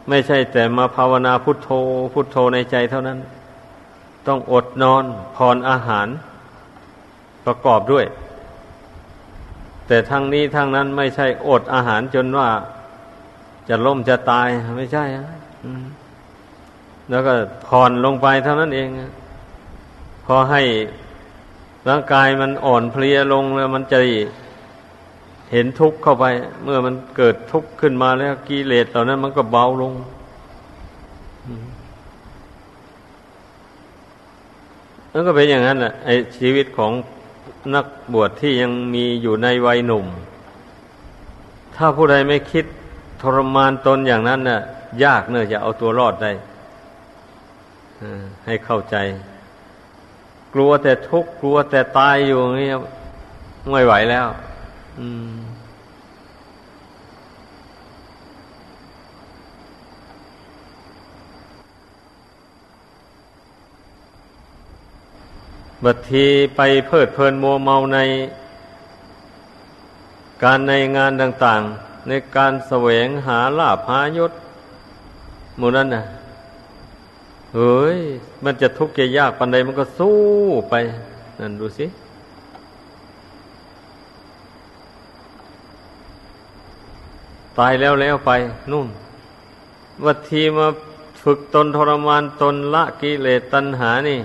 [0.10, 1.70] ไม่ใช่แต่มาภาวนาพุทโธ
[2.14, 3.20] พุทโธในใจเท่านั้น
[4.28, 5.04] ต้องอดนอน
[5.36, 6.08] ผ่อนอาหาร
[7.46, 8.06] ประกอบด้วย
[9.88, 12.50] แต่ทั้งนี้ทั้งนั้นไม่ใช่อดอาหารจนว่า
[13.70, 15.04] จะล้มจะตายไม่ใช่
[17.10, 17.34] แล้วก็
[17.66, 18.88] ผ่อนลงไปเท่านั้นเอง
[20.26, 20.62] พอให้
[21.90, 24.00] ร่างกายมันอ่อนเพลียลงแล้วมันจะ
[25.52, 26.26] เห็นทุกข์เข้าไป
[26.64, 29.94] เมื่อมันเกิดทุกข์ขึ้นมาแล้วกิเลสเหล่านั้น มันก็เบาลง
[35.14, 36.92] นั่นก็เป็นอย่างนั้นแหละไอชีวิตของ
[37.76, 40.06] นักบวชที่ยังมีอยู่ในวัยหนุ่ม
[41.76, 42.66] ถ้าผู้ใดไม่คิด
[43.22, 44.62] ทรมานตนอย่างนั้นน่ะ
[45.04, 46.32] ยากเนอะจะเอาตัวรอดได้
[48.46, 48.96] ให้เข้าใจ
[50.54, 52.70] กลัวแต่ทุกข์กลัวแต่ตายอยู่อย่างนี้
[53.72, 54.28] ไม่ไหวแล้ว
[65.84, 68.00] บัดทีไปเพิดเพลินมัวเมาใน
[70.44, 74.32] การในงานต่าง ๆ ในการแสวงหาลาภหายศ
[75.58, 76.04] หมู่นั้นนะ
[77.56, 78.00] เฮ้ย
[78.44, 80.18] มันจะทุกข์จะยากปันใดมันก็สู้
[80.70, 80.74] ไป
[81.40, 81.86] นั่นดูสิ
[87.58, 88.32] ตายแล้วแล้วไป
[88.72, 88.88] นู่น
[90.06, 90.68] วัทีมา
[91.24, 94.20] ฝึกตนทรมานตนละกิเลสตัณหานี่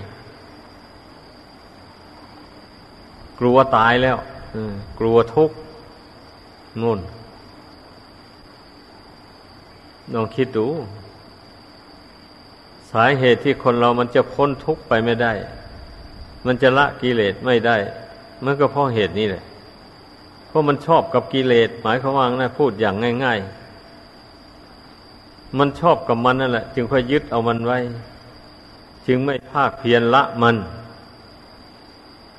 [3.38, 4.16] กลัวตายแล้ว
[4.99, 5.57] กลัวทุกข์
[6.83, 7.01] นู่น
[10.12, 10.66] ลองคิดดู
[12.90, 15.32] สาเหตุที่คนเรามันจะพ้นทุกข์ไปไม่ได้
[16.46, 17.76] มันจะละกิเลสไม่ได้
[18.44, 19.44] มันก็เพราะเหตุนี้แหละ
[20.54, 23.38] ราะมันชอบกับกิเลสหมายความว่านะพูดอย่างง่าย
[24.28, 27.78] ๆ มันชอบกับมันนั่นแหละ จึงค่อยยึดเอามันไว้
[29.06, 30.56] จึงไม่ภาคเพียรละมัน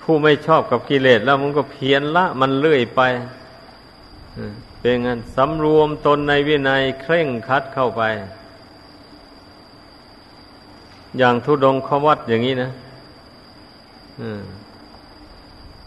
[0.01, 3.01] ผู้ไม่ชอบกับกิเลสแล้วมันก็เพียรละมันเรื่อยไป
[4.87, 8.01] เป็นงั้นสำรวมตนในวินัยเคร่งคัดเข้าไป
[11.17, 12.69] อย่างทุดงขวัดอย่างนี้นะ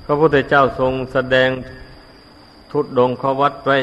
[0.05, 1.51] พระพุทธเจ้าทรงแสดง
[2.73, 3.79] ทุดดงขวัดไว้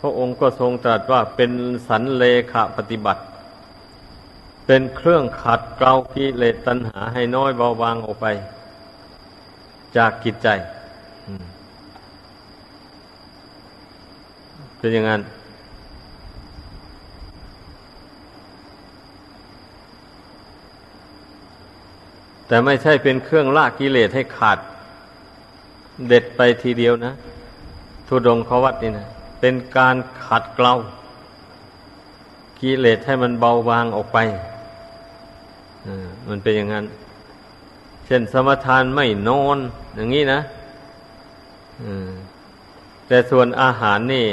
[0.00, 1.50] พระองค์ก็ทรงตรัสว่าเป็น
[1.88, 3.22] สันเลขาปฏิบัติ
[4.66, 8.26] เป็นเครื่องขัดเกลากิเลสตัณหาให้น้อยเบาบางออกไป
[9.96, 10.50] จากกิจใจ
[14.82, 15.22] เป็นอย่างนั้น
[22.46, 24.58] แต่ไม่ใช่เป็นเครื่องละกิเลสให้ขาด
[26.08, 27.12] เด็ดไปทีเดียวนะ
[28.06, 29.06] ทุดงขวัดนี่นะ
[29.40, 30.72] เป็นการขัดเกลา
[32.60, 34.18] กิเลสให้มันเบาบางออกไป
[36.28, 36.84] มันเป็นอย่างนั้น
[38.06, 39.58] เช่นสมทานไม่นอน
[39.96, 40.40] อย่างนี้นะ
[43.06, 44.26] แต่ส่วนอาหารนี่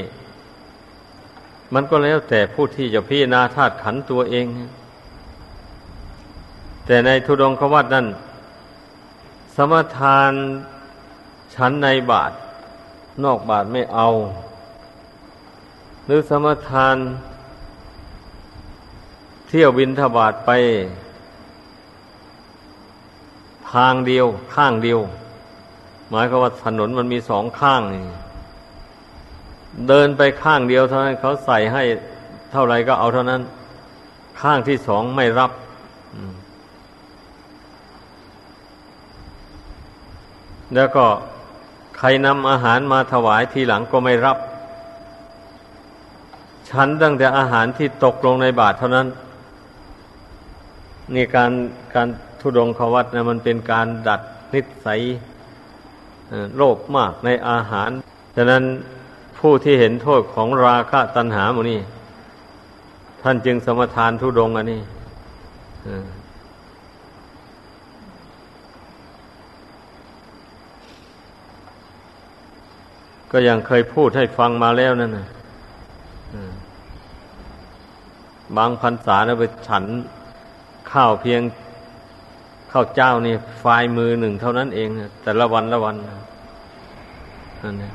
[1.74, 4.46] มันก็แล้วแต่ผู้ที่จะพิจารณาธาตุขันตัวเอง
[6.86, 8.08] แต่ในทุดงควัดนั้น
[9.56, 10.32] สมทาน
[11.56, 12.32] ฉันในบาท
[13.24, 14.08] นอกบาทไม่เอา
[16.06, 16.96] หรือสมทาน
[19.48, 20.52] เที่ยวบินทบาทไป
[23.72, 25.00] ทางเดียว ข้างเดียว
[26.10, 27.82] หมายความว่าถนนมันมีสองข้าง
[29.88, 31.84] เดินไปข้างเดียวเท่านั้นเขาใส่ให้
[32.52, 33.42] เท่าไรก็เอาเท่านั้น
[34.42, 35.52] ข้างที่สองไม่รับ
[40.76, 41.06] แล้วก็
[41.98, 44.38] ใครนำอาหารมาถวายทีหลังก็ไม่รับ
[46.70, 49.08] ฉันตั้งแต่อาหารที่ตกลงในบาทเท่านั้น
[51.14, 51.52] นี่การ
[51.96, 52.08] การ
[52.40, 54.22] ทุดงขวัตนะมันเป็นการดัด
[54.54, 55.02] นิสัย
[56.56, 57.90] โลภมากในอาหาร
[58.36, 58.64] ฉะนั้น
[59.40, 61.80] ผู้ที่เห็นโทษของราคะตัณหาหมูนี่
[63.22, 64.82] ท่านจึงสมทานทุดงอันนี้
[73.32, 75.28] ก็ยังเคยพูดให้ฟังมาแล้วนั่นนะ
[78.58, 79.84] บางพรรษาเราไปฉัน
[80.92, 81.42] ข้าวเพียง
[82.72, 84.90] ข้าวเจ้านี่ฟายมือหนึ่งเท่านั้นเอง
[85.24, 85.96] แต่ละวันละวัน
[87.64, 87.94] นั่นเนี่ย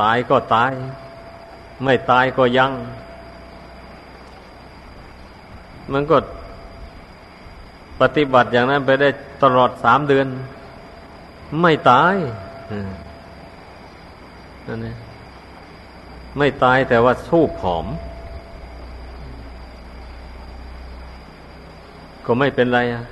[0.00, 0.72] ตายก็ตาย
[1.84, 2.72] ไม่ตายก็ยัง
[5.92, 6.16] มันก็
[8.00, 9.08] ปฏิบัติอย่างนั้นไปได้
[9.42, 10.26] ตลอดสามเดือน
[11.60, 12.14] ไม่ตาย
[14.68, 14.96] นั่นเอง
[16.38, 17.86] ไม่ตายแต่ว่าสู้ผอม
[22.26, 23.04] ก็ไม่เป็นไรอะ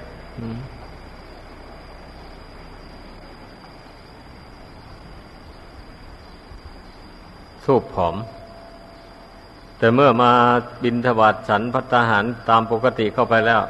[7.64, 8.16] สู้ผอม
[9.78, 10.32] แต่เมื่อมา
[10.82, 13.60] บินทบาทฉันพัฒหารตามปกติเข้าไปแล้ว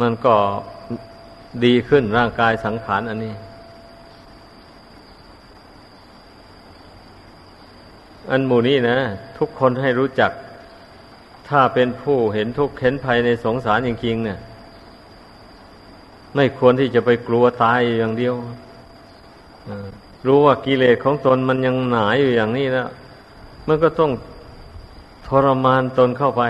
[0.00, 0.34] มันก็
[1.64, 3.34] ดีขึ้นร่างกายสังขารอันนี้
[8.30, 8.98] อันหมู่นี้นะ
[9.38, 10.30] ทุกคนให้รู้จัก
[11.48, 14.38] ถ้าเป็นผู้เห็นทุกข์เห็นภัยในสงสารจริงๆเนี่ย
[16.34, 18.34] ไม่ควรที่จะไปกลัวตายอย่างเดียว
[20.26, 22.88] รู้ว่ากิเลสของตนมันยังหนาอยู่อย่างนี้แล้ว
[23.66, 24.10] มันก็ต้อง
[25.26, 26.42] ทรมานตนเข้าไป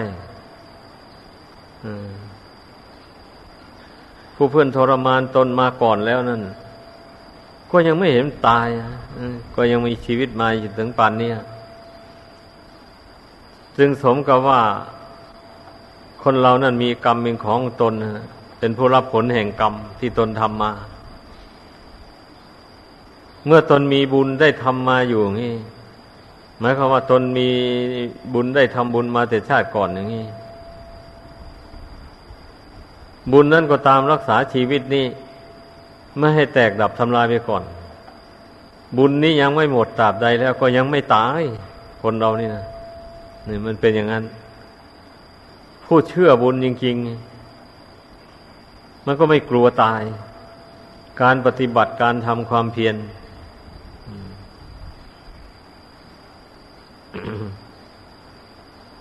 [4.35, 6.43] ผู้เพื่อนทรมานตนมาก่อนแล้วนั่น
[7.71, 8.69] ก็ยังไม่เห็นตาย
[9.57, 10.47] ก็ยังมีชีวิตมา
[10.79, 11.31] ถึงป่านนี้
[13.77, 14.61] จึงสมกับว่า
[16.23, 17.95] คนเรานั่นมีกรรมเป็นของตน
[18.59, 20.73] เป็นผู้รับผลแห่งกรรมที่ตนทำมา
[23.47, 25.55] เมื่อตนมีบุญได้ทำมาอยู่อย่างนี้
[26.61, 27.49] หมายความว่าตนมี
[28.35, 30.27] บุญได้ทำบุญมาแต่ชาติก่อนอย่างนี้
[33.33, 35.07] บุญนั้นก็ตามรักษาชีวิตนี้
[36.19, 37.63] ไม่ให้แตกดับทำลายไปก่อน
[38.99, 41.43] บุญนี้ยังไม่หมดตราบใดแล้วก็ยังไม่ตาย
[42.03, 42.65] คนเรานี่นะ
[43.49, 44.25] นี่มันเป็นอย่างนั้น
[45.85, 46.97] ผู้เชื่อบุญจริง
[48.23, 50.03] ๆ มันก็ไม่กลัวตาย
[51.23, 52.97] การปฏิบัติการทำความเพียร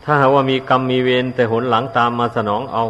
[0.04, 2.86] ถ้าหากว่ามีกรรมมีเวรแต่หนหลังตามมาสนองเอา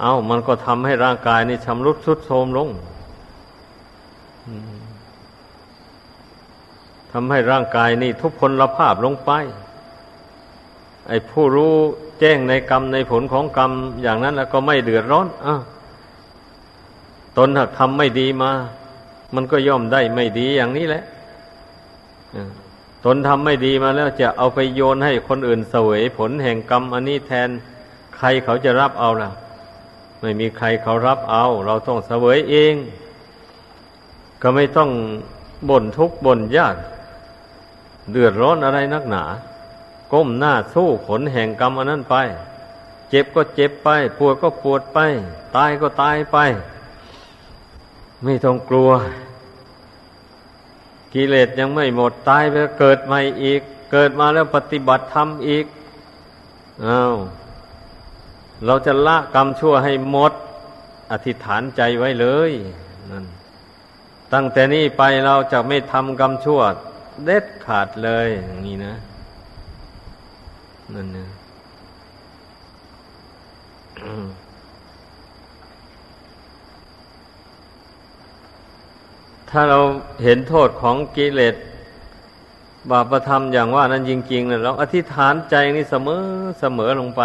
[0.00, 2.68] เอามันก็ทำให้ร่างกายนี่ชำรุดทรุดโทรมลง
[7.12, 9.30] ทำให้ร่างกายนี่ทุกพลภาพลงไป
[11.08, 11.74] ไอ้ผู้รู้
[12.20, 13.70] แจ้งในกรรมในผลของกรรม
[14.02, 15.54] อย่างนั้นแล้วก็ไม่เดือดร้อนอะ
[17.36, 18.50] ตนหากทำไม่ดีมา
[19.34, 21.04] มันก็ย่อมได้ไม่ดีอย่างนี้แหละ
[23.04, 27.48] ตนทำไม่ดีมาแล้วจะเอาไปโยนให้คนอื่นเสวยผลแห่งกรรมอันนี้แทน
[28.16, 29.30] ใครเขาจะรับเอาล่ะ
[30.20, 32.74] ไม่มีใครเขารับเอา เราต้องเสวยเอง
[34.42, 34.90] ก็ไม่ต้อง
[35.68, 36.76] บ่นทุกข์บ่นยาก
[38.10, 39.24] เดือดร้อนอะไรนักหนา
[40.12, 42.16] ก้มหน้าสู้ผลแห่งกรรมอันนั้นไป
[43.10, 43.88] เจ็บก็เจ็บไป
[44.18, 44.98] ปวดก็ปวดไป
[45.56, 46.36] ตายก็ตายไป
[48.24, 48.90] ไม่ต้องกลัว
[51.14, 53.60] กิเลสยังไม่หมดตายไปเกิดใหม่อีก
[53.92, 55.66] เกิดมาแล้วปฏิบัติธรรมอีก
[56.86, 57.14] อา้าว
[58.66, 60.32] เราจะละกรรมชั่วให้หมด
[61.12, 62.52] อธิษฐานใจไว้เลย
[63.10, 63.24] นั่น
[64.32, 66.60] ตั้งแต่นี้ไปเราจะไม่ทำกรรมชั่ว
[67.24, 68.94] เด็ดขาดเลยอย่างนี้นะ
[70.94, 71.28] นั่นนะ
[79.56, 79.80] ถ้าเรา
[80.24, 81.54] เห็นโทษของกิเลส
[82.90, 86.22] บาปธรรมอย่างว่านั้นจริงๆนะเราอธิษฐานใจนี่เสมอ
[86.60, 87.22] เสมอลงไป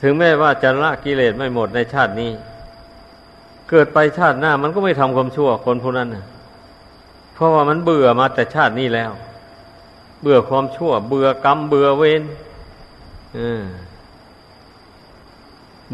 [0.00, 2.32] ถึงแม้ว่าจะละกิเลสไม่หมดในชาตินี้
[3.70, 6.24] เกิดไปชาติหน้า มันก็ไม่ทำความชั่วคนผู้นั้นนะ
[7.34, 9.12] เพราะว่ามันเบื่อมาแต่ชาตินี้แล้ว
[10.22, 12.22] เบื่อความชั่ว เบื่อกรรมเบื่อเวร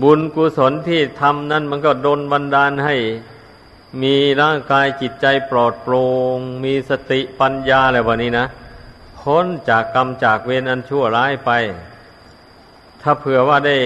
[0.02, 2.96] บุญกุศลที่ทำนั้นมันก็ดนบันดาลให้
[4.02, 6.00] มีร่างกายจิตใจปลอดโปร่
[6.36, 8.46] งมีสติปัญญาอะไรแบบนี้นะ
[9.20, 11.50] พ้นจากกรรมจากเวรอันชั่วร้ายไป
[13.02, 13.76] ถ้าเผื่อว่าได้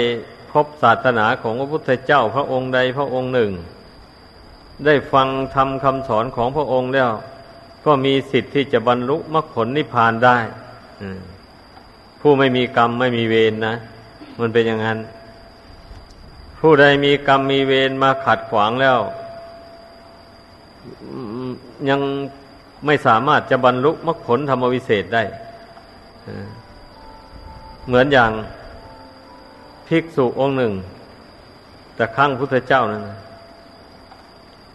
[0.51, 3.53] พบศาสนาของพระพุทธเจ้าพระองค์ใดพระองค์หนึ่ง
[4.87, 7.11] ได้ฟังทำคำสอนของพระองค์แล้ว
[7.87, 10.39] ก็มีสิทธิ์ที่จะบรรลุมรรคผลนิพพานได้
[12.21, 13.77] ผู้ไม่มีกรรมไม่มีเวรนนะ
[14.41, 14.99] มันเป็นอย่างนั้น
[16.61, 18.99] ผู้ใดมีกรรมมีเวรมาขัดขวางแล้ว
[21.89, 22.01] ยัง
[22.87, 25.25] ไม่สามารถจะบรรลุมรรคผลธรรมวิเศษได้
[27.87, 28.31] เหมือนอย่าง
[29.89, 30.73] ภิกษุองค์หนึ่ง
[31.95, 33.05] แต่ข้างพุทธเจ้านั้น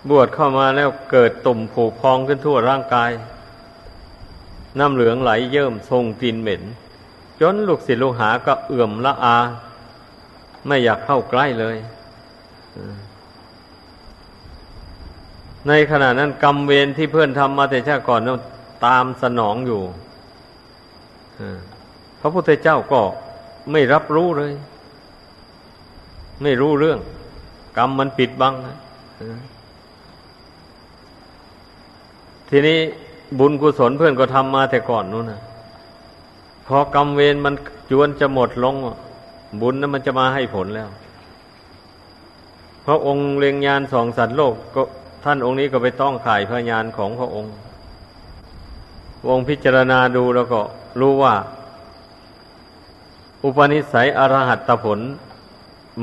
[0.10, 3.12] บวชเข้ามาแล้วเกิดตุ่มผูกพองขึ้นทั่วร่างกาย
[4.80, 6.64] น้ำเหลืองไหลเยิ่มทรงกลิ่นเหม็น
[7.42, 9.38] จนลูกศิษย์ลูกหาก็เอื่อมละอา
[10.68, 11.78] ไม่อยากเข้าใกล้เลย
[15.68, 18.40] ในขณะนั้นกรรมเวรที่เพื่อนทำมาแต่ชาติก่อนนั้น
[18.86, 19.82] ตามสนองอยู่
[22.20, 23.02] พระพุทธเจ้าก็
[23.72, 24.54] ไม่รับรู้เลย
[26.44, 27.00] ไม่รู้เรื่อง
[27.78, 28.78] กรรมมันปิดบังนะ
[32.50, 32.80] ทีนี้
[33.40, 35.42] บุญกุศลเพื่อนก็ทำมาแต่ก่อนนู้นนะ
[36.68, 37.54] พอกรรมเวรมัน
[37.92, 38.76] จวนจะหมดลง
[39.62, 40.90] บุญนั้นมันจะมาให้ผลแล้ว
[42.86, 44.82] พระองค์เลียงยานสองสัตว์โลกก็
[45.30, 47.54] ท่านองค์นี้ก็ไปต้องข่ายพระญาณของพระองค์
[49.28, 50.62] วงพิจารณาดูแล้วก็
[51.00, 51.36] รู้ว่า
[53.44, 55.00] อุปนิสัยอรหัตผล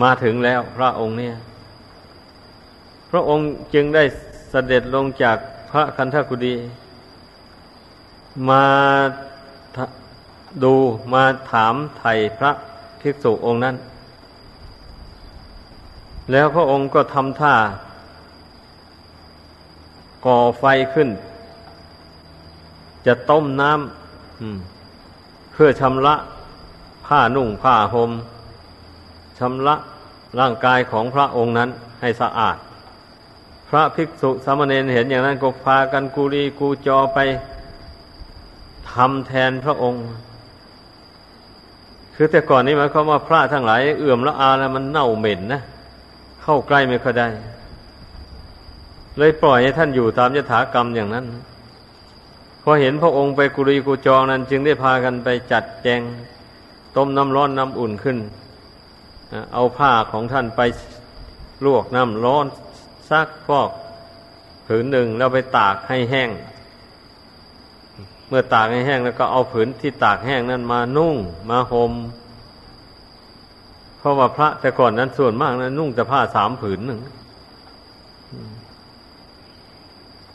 [0.03, 1.37] มาถึงแล้วพระองค์เนี่ย
[3.11, 4.05] พระองค์จึงได้
[4.51, 5.37] เสด็จลงจาก
[5.71, 6.55] พระคันธกุฎี
[8.49, 8.65] มา
[10.65, 10.75] ดู
[11.13, 11.23] มา
[11.53, 12.51] ถามไถ่พระ
[13.01, 13.77] ภิกษุองค์นั้น
[16.31, 17.55] แล้วพระองค์ก็ทำท่า
[20.25, 20.65] ก่อไฟ
[20.95, 21.09] ขึ้น
[23.07, 26.15] จะต้มน้ำเพื่อชำระ
[27.07, 28.11] ผ้านุ่งผ้าหม่ม
[29.39, 29.75] ชำระ
[30.41, 31.71] ร่างกายของพระองค์นั้น
[32.01, 32.57] ให้สะอาด
[33.69, 37.19] พระภิกษุสามเณรเห็นอย่างนั้นก็พากันกูรีกูจอไป
[38.93, 40.05] ทำแทนพระองค์
[42.15, 45.63] คือแต่ก่อนนี้หมายความว่าพระทั้งหลาย เอื่อมละอาแล้วมันเน่าเหม็นนะ
[46.43, 47.29] เข้าใกล้ไม่ค่อยได้
[49.19, 51.27] เลยปล่อยให้ท่านอยู่ตามยถากรรมอย่างนั้น
[52.63, 56.01] พอเห็นพระองค์ไปกุรีกูจองนั้น จึงได้พากันไปจัดแจง
[56.97, 58.19] ต้มน้ำร้อนน้ำอุ่นขึ้น
[59.55, 60.61] เอาผ้าของท่านไป
[61.65, 62.47] ลวกน้ำร้อน
[63.11, 63.71] ซักฟอก
[64.67, 66.31] ผืนหนึ่งแล้วไปตากให้แห้ง
[68.29, 71.17] เมื่อตากให้แห้งแล้วก็เอาผืนที่ตากแห้งนั้นมานุ่ง
[71.51, 71.93] มาหม่ม
[73.99, 77.01] เพราะว่าพระแต่ก่อนนั้นส่วนมากนะนุ่งแต่ผ้าสามผืนหนึ่ง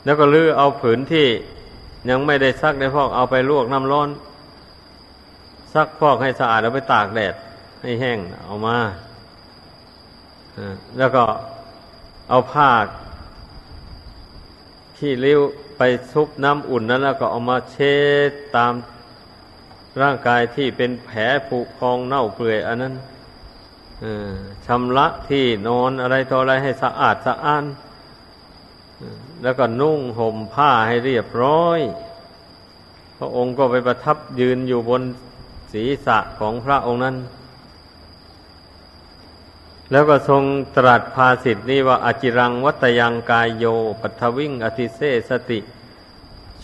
[0.04, 1.26] แล้วก็ลื้อเอาผืนที่
[2.10, 4.08] ยังไม่ได้ซักได้ฟอกเอาไปลวกน้ำร้อน
[5.74, 7.34] ซักฟอกให้สะอาดแล้วไปตากแดด
[7.82, 8.76] ให้แห้งเอามา
[10.98, 11.24] แล้วก็
[12.30, 12.70] เอาผ้า
[14.98, 15.40] ที่ริ้ว
[15.78, 15.82] ไป
[16.12, 17.96] ซุบน้ำอุ่นนั้น แล้วก็เอามาเช็
[18.28, 18.72] ดตาม
[20.02, 22.94] ร่างกายที่เป็นแผลผุพองเน่าเปื่อยอันนั้น
[24.66, 27.64] ชำระที่นอนอะไรต่ออะไรให้สะอาดสะอ้าน
[29.42, 31.80] แล้วก็นุ่งห่มผ้าให้เรียบร้อย
[33.18, 35.02] พระองค์ก็ไปประทับยืนอยู่บน
[35.72, 37.16] ศีรษะของพระองค์นั้น
[39.90, 40.42] แล้วก็ทรง
[40.76, 43.64] ตรัสภาสิทธินี้ว่าอจิรังวัตยังกายโย
[44.00, 45.60] ปัทวิ่งอธิเสสติ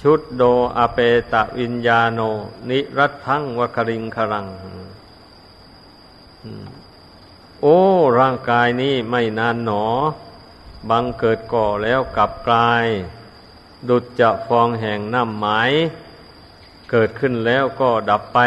[0.01, 0.43] ชุดโด
[0.79, 0.99] อเป
[1.33, 2.21] ตะวิญญาโน
[2.71, 4.47] นิรัตทั้งวคริงครัง
[7.63, 7.79] โอ้
[8.19, 9.85] ร่างกายนี้ไม่นานหนอ
[10.91, 12.87] บังเกิดก่อแล้วกลับกลาย
[13.89, 15.71] ดุจจะฟองแห่งน้ำหมาย
[16.91, 18.39] เกิดขึ้นแล้วก็ดับไป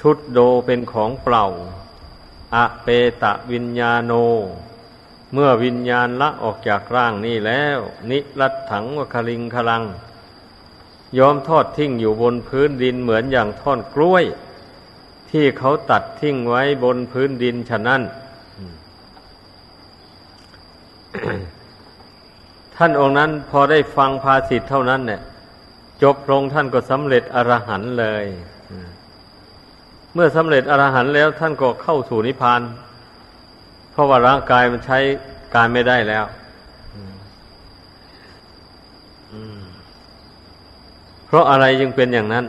[0.00, 1.46] ชุดโดเป็นของเปล่า
[2.54, 2.88] อะเป
[3.22, 4.12] ตะวิญญาโน
[5.32, 7.78] เมื่อวิญญาณละออกจากร่างนี้แล้ว
[8.10, 9.84] นิรัตถังวคลิงคลัง
[11.18, 14.24] ยอมทอดทิ้งอยู่บนพื้นดินเหมือนอย่างท่อนกล้วย
[15.30, 18.02] ที่เขาตัดทิ้งไว้บนพื้นดินฉะนั้น
[22.76, 25.20] ท่านองค์นั้นพอได้ฟังภาสิทธ์เท่านั้นเนี่ย
[26.02, 28.26] จบลงท่านก็สำเร็จอรหันต์เลย
[30.14, 32.62] เมื่อสำเร็จอรหันต์แล้วท่านก็เข้าสู่นิพพาน
[33.92, 34.98] เพราะว่าร่างกายมันใช้
[35.54, 36.24] การไม่ได้แล้ว
[41.26, 42.44] เพราะอะไรจึงเป็นอย่างนั้น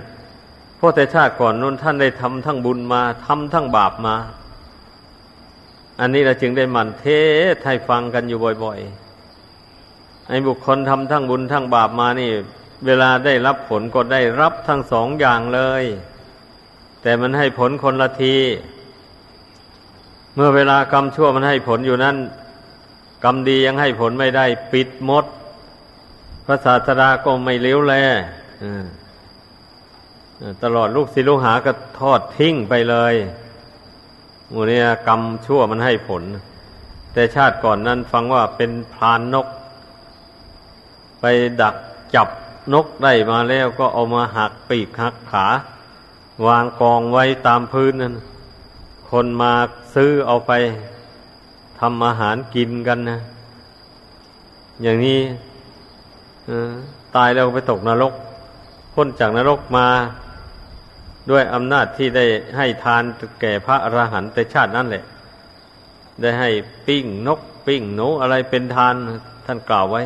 [0.77, 4.15] เพราะแต่ชาติก่อนนู้นท่านได้ทำทั้งบุญมาทำทั้งบาปมา
[5.99, 7.05] อันนี้เราจึงได้มันเท
[7.53, 12.31] ศให้ฟังกันอยู่บ่อยๆไอ้บุคคลทำทั้งบุญทั้งบาปมานี่
[12.85, 15.83] เวลาได้รับผลก็ได้รับทั้งสองอย่างเลย
[17.01, 18.37] แต่มันให้ผลคนละที
[20.35, 22.15] เมื่อเวลากรรมชั่วมันให้ผลอยู่นั้น
[23.23, 25.25] กรรมดียังให้ผลไม่ได้ ปิดมด
[26.45, 27.93] พระศาสดาก็ไม่เลี้ยวแล
[30.63, 33.15] ตลอดลูกศิลูกหาก็ทอดทิ้งไปเลย
[34.49, 36.23] หมูเนี่ยกรรมชั่วมันให้ผล
[37.13, 39.47] แต่ชาติก่อนนั้นฟังว่าเป็นพรานนก
[41.19, 41.25] ไป
[41.61, 41.75] ดัก
[42.15, 42.27] จับ
[42.73, 45.45] นกได้มาแล้วก็เอามาหักปีกหักขา
[46.45, 48.15] วางกองไว้ตามพื้นนั้น
[49.09, 49.53] คนมา
[49.95, 50.51] ซื้อเอาไป
[51.79, 53.19] ทำอาหารกินกันนะ
[54.83, 55.19] อย่างนี้
[57.15, 58.13] ตายแล้วไปตกนรก
[58.93, 59.87] พ้นจากนรกมา
[61.29, 62.25] ด้วยอำนาจที่ได้
[62.57, 63.03] ให้ทาน
[63.41, 65.03] แก่พระอรหันต์แต่ชาตินั่นแหละ
[66.21, 66.49] ได้ให้
[66.87, 68.93] ปิ้งนกปิ้งหนูอะไรเป็นทาน
[69.45, 70.03] ท่านกล่าวไว้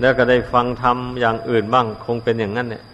[0.00, 2.84] แล้วก็ได้ฟังธรรมอย่างอื่นบ้างคงเป็นอย่างนั้นเนี่ย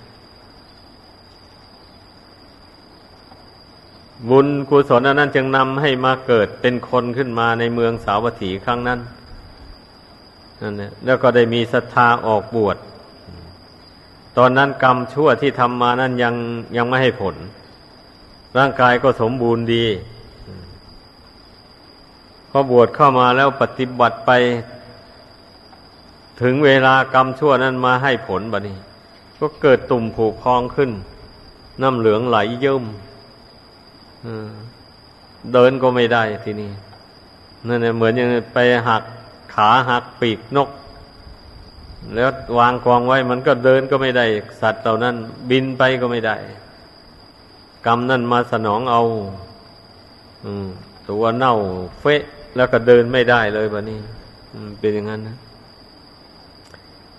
[4.31, 9.01] บุญกุศลอนั้นจึงนำให้มาเกิดเป็นคนขึ้นมาในเมืองสาวัตถีครั้งนั้น
[10.63, 12.77] นั่นแหละแล้วก็ได้มีศรัทธาออกบวช
[14.39, 16.35] ตอนนั้นกรรมชั่วที่ทำมานั้นยัง
[16.77, 17.35] ยังไม่ให้ผล
[18.59, 19.85] ร่างกายก็สมบูรณ์ดี
[22.51, 24.31] พอบวชเข้ามาแล้วปฏิบัติไป
[26.43, 28.77] ถึงเวลากรรมชั่วนั้นมาให้ผลบะนี้
[29.39, 30.91] ก็เกิดตุ่มผูกพองขึ้น
[31.83, 32.85] น้ำเหลืองไหลเยิ้ม
[35.53, 36.71] เดินก็ไม่ได้ทีนี้
[37.67, 38.59] นั่นเหมือนยังไป
[38.89, 39.03] หัก
[39.55, 40.69] ขาหักปีกนก
[42.15, 44.27] แล้ววางกองไว้มันก็เดินก็ไม่ได้
[44.61, 45.15] สัตว์เหล่านั้น
[45.51, 46.37] บินไปก็ไม่ได้
[47.87, 49.03] กรรมนั่นมาสนองเอา
[51.09, 51.55] ตัวเน่า
[52.01, 52.23] เฟะ
[52.57, 53.99] แล้วก็เดินไม่ได้เลยแบบนี้
[54.79, 55.37] เป็นอย่างนั้นนะ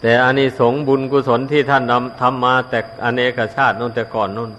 [0.01, 1.83] แต่อานิสงส์บุญกุศลที่ท่าน
[2.21, 4.51] ทำมาแต่อเนกชาตินู่นแต่ก่อนนู่น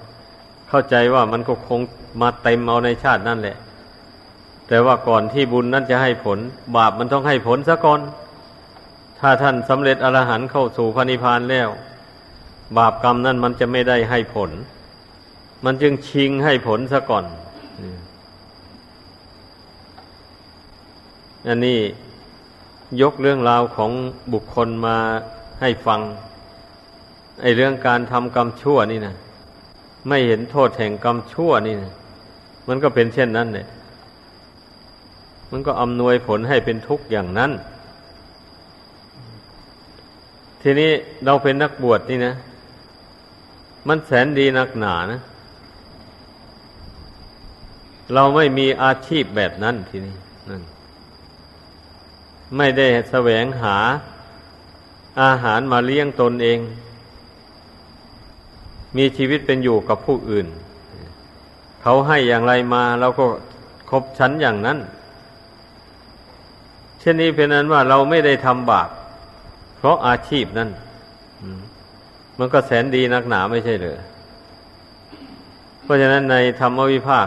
[0.69, 1.81] เข้าใจว่ามันก็คง
[2.21, 3.57] มาเต็มเอาในชาตินั่นแหละ
[4.69, 6.39] แต่ว่าก่อนที่บุญนั้นจะให้ผล
[6.77, 8.01] บาปมันต้องให้ผลซะก่อน
[9.21, 11.69] ถ้าท่านสำเร็จอรหันต์เข้าสู่พระนิพพานแล้ว
[12.77, 14.51] บาปกรรมนั่นมันจะไม่ได้ให้ผล
[15.65, 17.25] มันจึงชิงให้ผลซะก่อน
[21.49, 21.79] อันนี้
[23.03, 23.91] ยกเรื่องราวของ
[24.33, 24.97] บุคคลมา
[25.61, 26.01] ให้ฟัง
[27.43, 29.15] ไอเรื่องการทำกรรมชั่วนี่นะ
[30.09, 31.93] ไม่เห็นโทษแห่งกรรมชั่วนี่นะ
[32.69, 33.67] มันก็เป็นเช่นนั้นเนี่ย
[35.51, 37.51] มันก็อำนวยผลให้เป็นทุกข์อย่างนั้น
[40.69, 40.93] ทีนี้
[41.27, 42.35] เราเป็นนักบวชนี่นะ
[43.89, 45.21] มันแสนดีนักหนานะ
[48.15, 50.15] เราไม่มีอาชีพแบบนั้นทีนี้
[50.49, 50.63] นั่น
[52.57, 53.77] ไม่ได้แสวงหา
[55.23, 56.59] อาหารมาเลี้ยงตนเอง
[58.97, 60.47] มีชีวิตเป็นอยู่กับผู้อื่น
[61.83, 63.27] เขาให้อย่างไรมาเราก็
[63.91, 64.79] คบชั้นอย่างนั้น
[67.01, 68.91] เช่นนี้เป็นนั้นว่าเราไม่ได้ทำบาป
[69.87, 70.71] ราะอาชีพนั้น
[72.39, 73.99] มันก็แสนดีนักหนาไม่ใช่เหรือ
[75.83, 77.27] เพราะฉะนั้นในธรรมวิภาค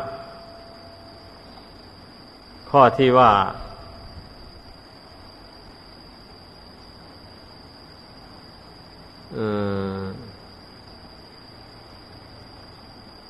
[2.69, 3.31] ข้อที่ว่า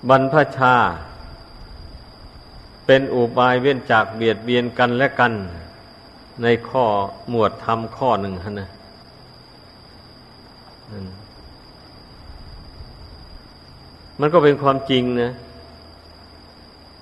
[0.10, 0.76] บรรพชา
[2.86, 5.34] เป็นอุบายเว้นจากเบียดเบียนกันและกัน
[6.44, 6.86] ในข้อ
[7.30, 8.70] หมวดธรรมข้อหนึ่งนะ
[14.20, 15.34] มันก็เป็นความจริงนะ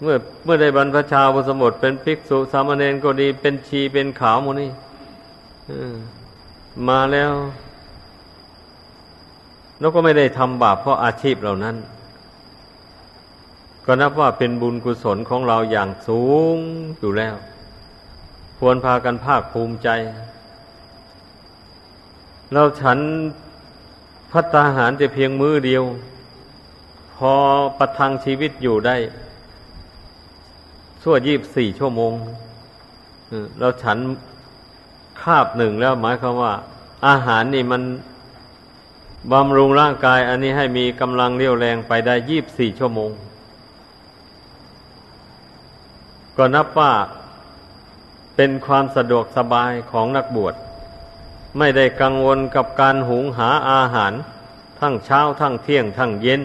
[0.01, 4.71] เมื่อเมื่อได้บรรพชาบุสมบทเป็นภิกษุสามเณรก็ดี เป็นชีเป็นขาวหมดนี่
[6.89, 7.31] มาแล้ว
[9.79, 11.75] เราก็ไม่ได้ทำบาปเพราะอาชีพเหล่านั้น
[13.85, 16.23] ก็นับว่าเป็นบุญกุศลของเราอย่างสู
[16.55, 16.57] ง
[16.99, 17.35] อยู่แล้ว
[18.57, 19.89] ควรพากันภาคภูมิใจ
[22.51, 22.99] เราฉัน
[24.31, 25.83] พัตาหารจะเพียงมือเดียว
[27.15, 27.33] พอ
[27.77, 28.95] ประทังชีวิตอยู่ได้
[31.01, 32.13] ชั่วยี่บสี่ชั่วโมง
[33.59, 33.97] เราฉัน
[35.21, 36.53] คาบหนึ่งแล้วหมายความว่า
[37.07, 37.81] อาหารนี่มัน
[39.31, 43.11] บำรุงร่างกาย อันนี้ให้มีกำลังเรี่ยวแรงไปได้ยี่บสี่ชั่วโมง
[46.37, 46.93] ก็นับว่า
[48.35, 50.53] เป็นความสะดวกสบายของนักบวช
[51.57, 54.13] ไม่ได้กังวลกับการหุงหาอาหาร
[54.79, 56.41] ทั้งเช้าทั้งเที่ยงทั้งเย็น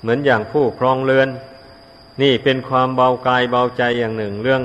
[0.00, 1.28] เหมือนอย่างผู้ครองเรือน
[2.22, 4.62] นี่เป็นความเบากายเบาใจอย่างหนึ่งเรื่อง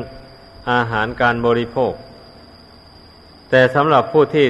[0.71, 1.93] อาหารการบริโภค
[3.49, 4.47] แต่สำหรับผู้ที่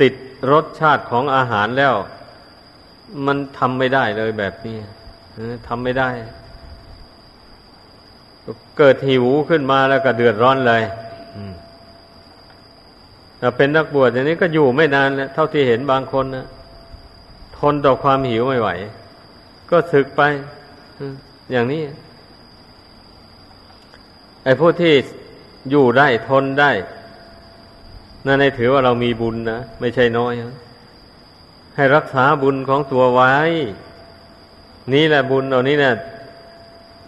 [0.00, 0.14] ติด
[0.52, 1.94] รสชาติของอาหารแล้ว
[3.26, 4.76] มันทำไม่ได้เลยแบบนี้
[5.68, 6.10] ทำไม่ได้
[8.78, 10.82] เกิดหิวขึ้นมาแล้วก็เดือดร้อนเลย
[13.56, 16.46] เป็นนักบวชอย่างนี้ก็อยู่ไม่นานแล้วเท่าที่เห็นบางคนนะ
[17.58, 18.68] ทนต่อความหิวไม่ไหว
[19.70, 20.22] ก็ศึกไป
[21.52, 21.82] อย่างนี้
[24.44, 24.94] ไอ้ผู้ที่
[25.70, 26.70] อยู่ได้ทนได้
[28.26, 30.32] นั่นในถือว่าเรามีบุญนะไม่ใช่น้อย
[31.76, 33.32] ให้รักษาบุญของตัวไว้
[34.92, 35.94] นี่แหละบุญเอานี้เนี่ย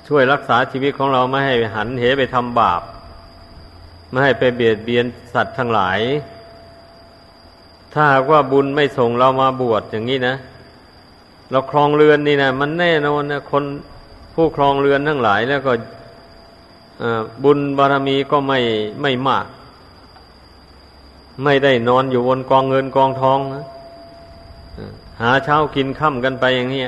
[0.08, 2.82] ช่วยรักษาชีวิตของเราไม่ให้หันเหไปทำบาป
[4.10, 5.04] ไม่ให้ไปเบียดเบียน
[5.34, 5.98] สัตว์ทั้งหลาย
[7.92, 10.34] ถ้าหากว่าบุญไม่ส่งเรามาบวชอย่างนี้นะ
[11.50, 13.64] เราครองเรือนนี่นะมันแน่นอนนะคน
[14.34, 15.72] ผู้ครองเรือนทั้งหลายแล้วก็
[17.44, 18.58] บุญบารมีก็ไม่
[19.02, 19.46] ไม่มาก
[21.44, 23.64] ไม่ได้นอนอยู่บนกองเงินกองทองนะ
[25.20, 26.84] หาเช้ากินค่ำกันไปอย่างนี้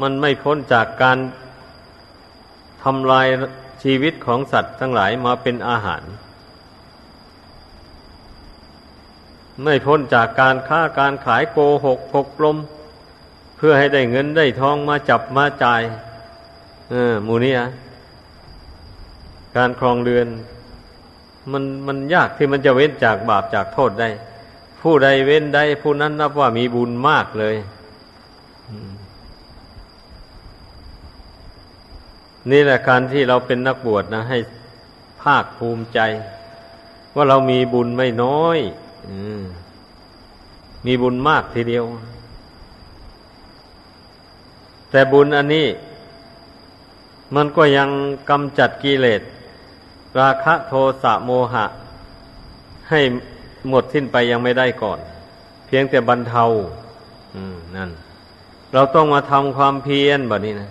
[0.00, 1.18] มันไม่พ้นจากการ
[2.82, 3.26] ทำลาย
[3.84, 6.02] ชีวิตของสัตว์ทั้งหลายมาเป็นอาหาร
[9.62, 12.56] ไม่พ้นจากการค้าการขายโกหกพกลม
[13.56, 15.82] เพื่อให้ได้เงินได้ทองมาจับมาจ่าย
[16.90, 17.68] เออมูนี่อะ
[19.56, 20.28] การครองเรือน
[21.52, 24.08] มันมันยากที่มันจะเว้นจากบาปจากโทษได้
[24.80, 27.56] ผู้ใดเว้นได้ผู้นั้นนับว่ามีบุญมากเลย
[32.50, 34.38] นี่แหละการที่เราเป็นนักบวชนะ ให้
[35.22, 36.00] ภาคภูมิใจ
[37.14, 38.58] ว่าเรามีบุญไม่น้อย
[39.08, 39.10] อ
[40.86, 41.84] มีบุญมากทีเดียว
[44.90, 45.66] แต่บุญอันนี้
[47.34, 47.88] มันก็ยัง
[48.30, 49.22] กำจัดกิเลส
[50.20, 50.72] ราคะโท
[51.02, 51.66] สะโมหะ
[52.90, 53.00] ให้
[53.68, 54.98] หมดสิ้นไปยังไม่ได้ก่อน
[55.66, 56.44] เพียงแต่บรรเทา
[57.36, 57.90] อืมนั่น
[58.72, 60.70] เราต้องมาทำความเพียรแบบนี้นะ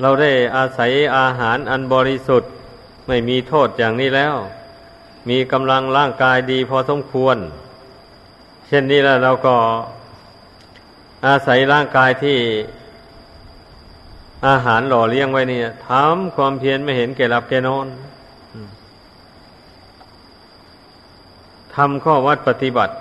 [0.00, 2.50] เราได้อาศัยอาหารอันบริสุทธิ์
[3.08, 4.34] ไม่มีโทษอย่างนี้แล้ว
[5.28, 7.36] มีกำลังร่างกายดีพอสมควร
[8.66, 9.54] เช่นนี้แล้วเราก็
[11.26, 12.38] อาศัยร่างกายที่
[14.48, 17.86] อาหารหล่อเลี้ยงไว้นี่ทำความเพียรไม่เห็นแก่หลับแก่นอน
[21.74, 22.94] ทำข้อวัดปฏิบัติ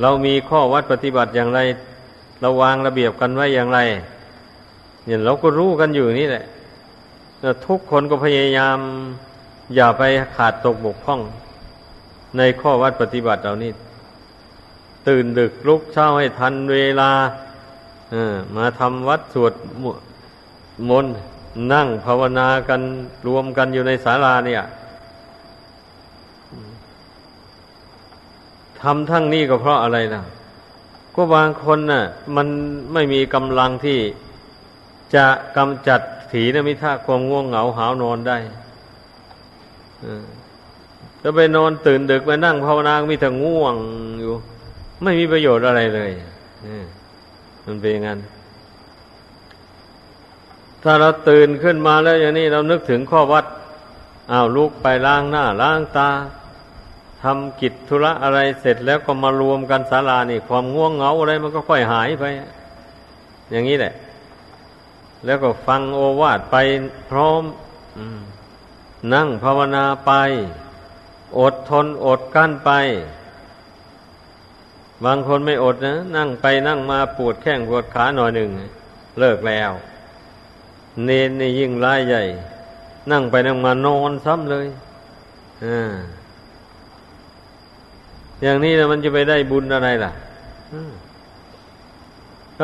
[0.00, 1.60] เรามีข้อวัดปฏิบัติอย่างไร
[2.40, 3.80] เราวางระเบียบกันไว้อย่างไร
[5.04, 6.44] เนี่ยเราก็รู้กันอยู่นี่แหละ
[7.66, 8.78] ทุกคนก็พยายาม
[9.74, 10.02] อย่าไป
[10.36, 11.20] ขาดตกบกพร่อง
[12.36, 13.72] ในข้อวัดปฏิบัติเรานี่
[15.08, 17.10] ตื่นดึกลุกเช้าให้ทันเวลา
[18.14, 18.16] อ
[18.56, 19.52] มาทำวัดสวด
[20.88, 21.14] มนต์
[21.72, 22.80] นั่งภาวนากัน
[23.26, 24.62] รวมกันอยู่ในศาลาเนี่ย
[28.80, 30.22] ทำทั้งนี้ก็เพราะอะไรล่ะ
[31.14, 32.02] ก็บางคนน่ะ
[32.36, 32.46] มัน
[32.92, 33.98] ไม่มีกำลังที่
[35.14, 36.00] จะกำจัด
[36.32, 38.38] ถีนมิทะความง่วงเหงาหาวนอนได้
[41.22, 43.74] จะไปนอนตื่นดึกไปนั่งภาวนามีแต่ง่วง
[44.20, 44.32] อยู่
[45.02, 46.10] ไม่มีประโยชน์อะไรเลย
[47.64, 48.20] มันเป็นอย่างนั้น
[50.82, 53.44] ถ้าเราตื่นขึ้นมาแล้วอย่างนี้เรานึกถึงข้อวัด
[54.32, 56.10] อ้าวลุกไปล้างหน้าล้างตา
[57.22, 62.24] ทำกิจธุระอะไรเสร็จแล้วก็มารวมกันศาลานี่ ความง่วงเหงาอะไรมันก็ค่อยหายไป
[63.50, 63.92] อย่างนี้แหละ
[65.24, 66.56] แล้วก็ฟังโอวาทไป
[67.10, 67.42] พร้อม
[69.14, 70.12] นั่งภาวนาไป
[71.38, 72.70] อดทนอดกั้นไป
[75.04, 78.50] บางคนไม่อดนะ นั่งไปนั่งมาปวดแข้งปวดขาหน่อยหนึ่ง
[79.20, 79.70] เลิกแล้ว
[81.04, 82.22] เนนนี่ยิ่งร้ายใหญ่
[83.10, 84.66] นั่งไปนั่งมานอนซ้ำเลย
[85.64, 85.92] อ่า
[88.42, 90.12] อย่างนี้นะมันจะไปได้บุญอะไรล่ะ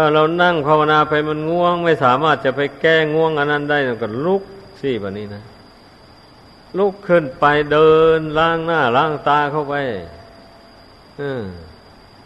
[0.00, 4.42] ถ้าเรานั่งภาวนาไปมันง่วง ไม่สามารถจะไปแก้ง่วงอันนั้นได้ก็ลุก
[4.80, 5.42] สิแบบนี้นะ
[6.78, 9.74] ลุกขึ้นไปเดินล้างหน้าล้างตาเข้าไป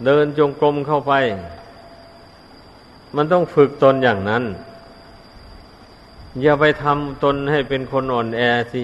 [0.05, 1.13] เดินจงกรมเข้าไป
[3.17, 4.45] มันต้องฝึกตนอย่างนั้น
[6.43, 8.41] อย่าไปทำตนให้เป็นคนอ่อนแอ
[8.73, 8.83] สิ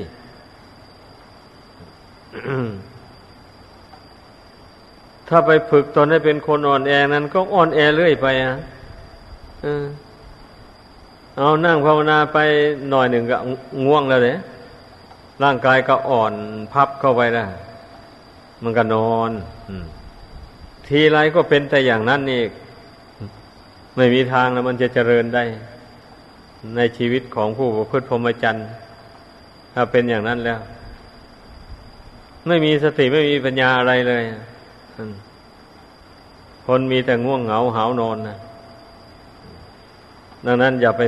[5.28, 8.57] ถ้าไปฝึกตนให้เป็นคนอ่อนแอนั้นก็อ่อนแอเรื่อยไปอะ
[11.38, 12.38] เอานั่งภาวนาไป
[12.90, 13.36] หน่อยหนึ่งก็
[13.84, 14.38] ง่วงแล้วเนี่ย
[15.42, 16.34] ร่างกายก็อ่อน
[16.72, 17.48] พับเข้าไปแล้ว
[18.62, 19.30] มันก็นอน
[20.86, 22.42] ทีไรก็เป็นแต่อย่างนั้นนี่
[23.96, 25.44] ไม่มีทางแล้วมันจะเจริญได้
[26.76, 28.66] ในชีวิตของผู้ประพฤติพรหมจรรย์
[29.74, 30.59] ถ้าเป็นอย่างนั้นแล้ว
[32.46, 34.22] ไม่มีสติไม่มีปัญญาอะไรเลย
[36.66, 38.38] คนมีแต่ง่วงเหงาหานอนนะ
[40.47, 41.03] ดังนั้นอย่าไป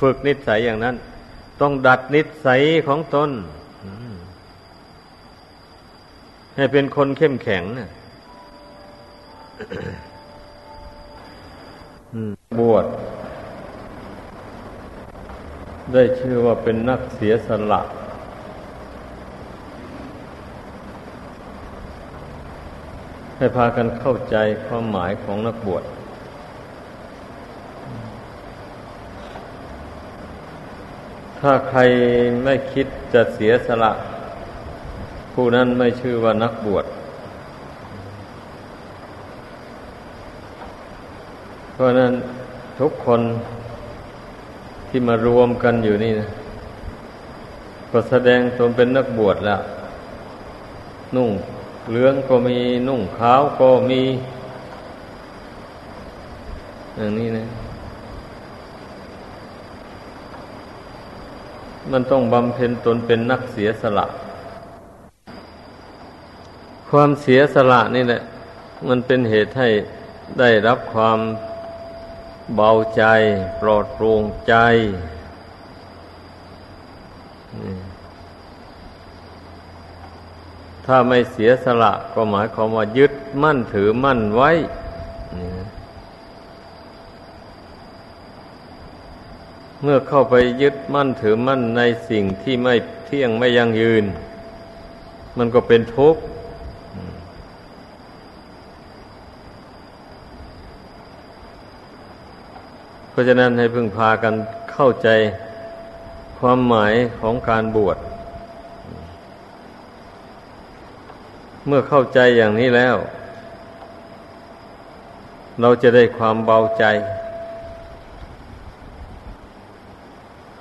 [0.00, 0.96] ฝึกนิสัยอย่างนั้น
[1.60, 3.30] ต้องดัดนิสัยของตน
[6.56, 7.90] ให้เป็นคนเข้มแข็งนะ
[12.58, 12.86] บวช
[15.92, 17.82] ได้ชื่อว่าเป็นนักเสียสละ
[23.36, 24.36] ให้พากันเข้าใจ
[24.66, 25.84] ความหมายของนักบวช
[31.40, 31.80] ถ้าใคร
[32.44, 33.92] ไม่คิดจะเสียสละ
[35.32, 36.84] ผู้นั้นไม่ชื่อว่านักบวช
[41.72, 42.12] เพราะนั้น
[42.80, 43.20] ทุกคน
[44.88, 46.28] ที่มารวมกันอยู่นี่นะ
[47.90, 49.60] ก็แสดงตนเป็นนักบวชแล้ว
[51.16, 51.30] นุ่ง
[51.90, 52.58] เหลืองก็มี
[52.88, 54.02] นุ่งขาวก็มี
[56.96, 57.44] อย่างนี้นะ
[61.92, 64.06] มันต้องบำเพ็ญตนเป็นนักเสียสละ
[66.90, 68.22] ความเสียสละนี่แหละ
[68.88, 69.68] มันเป็นเหตุให้
[70.38, 71.18] ได้รับความ
[72.54, 73.02] เบาใจ
[73.60, 74.54] ปลอดโปร่งใจ
[80.86, 83.12] ถ้าไม่เสียสละก็หมายความว่ายึด
[83.42, 84.50] มั่นถือมั่นไว้
[89.90, 92.74] มื่อเข้าไปยึดมั่นถือมั่นในสิ่งที่ไม่
[93.06, 94.04] เที่ยงไม่ยั่งยืน
[95.38, 96.20] มันก็เป็นทุกข์
[103.10, 104.34] เพราะฉะนั้นให้พึงพากัน
[104.72, 105.08] เข้าใจ
[106.38, 107.98] ความหมายของการบวช
[111.66, 112.96] เมื่อเข้าใจอย่างนี้แล้ว
[115.60, 116.84] เราจะได้ความเบาใจ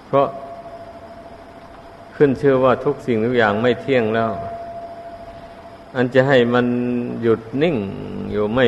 [0.07, 0.27] เพราะ
[2.15, 4.31] ขึ้นเชื่อว่าทุกสิ่งทุกอย่างไม่เที่ยงแล้ว
[5.95, 6.65] อันจะให้มัน
[7.21, 7.75] หยุดนิ่ง
[8.31, 8.65] อยู่ไม่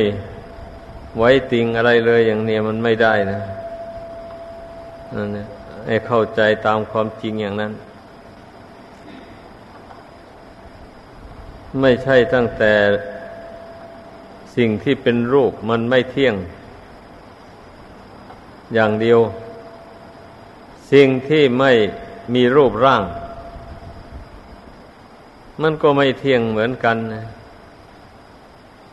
[1.18, 3.40] ไว้ติงอะไรเลยอย่างนี้มันไม่ได้นะ
[5.14, 5.46] นั่นนะ
[5.86, 7.72] ให้เข้าใจตามความจริงอย่างนั้น
[11.80, 12.72] ไม่ใช่ตั้งแต่
[14.56, 16.34] สิ่งที่เป็นรูปมันไม่เที่ยง
[18.74, 19.20] อย่างเดียว
[20.92, 21.72] สิ่งที่ไม่
[22.34, 23.04] มีรูปร่าง
[25.62, 27.24] มันก็ไม่เที่ยงเหมือนกันนะ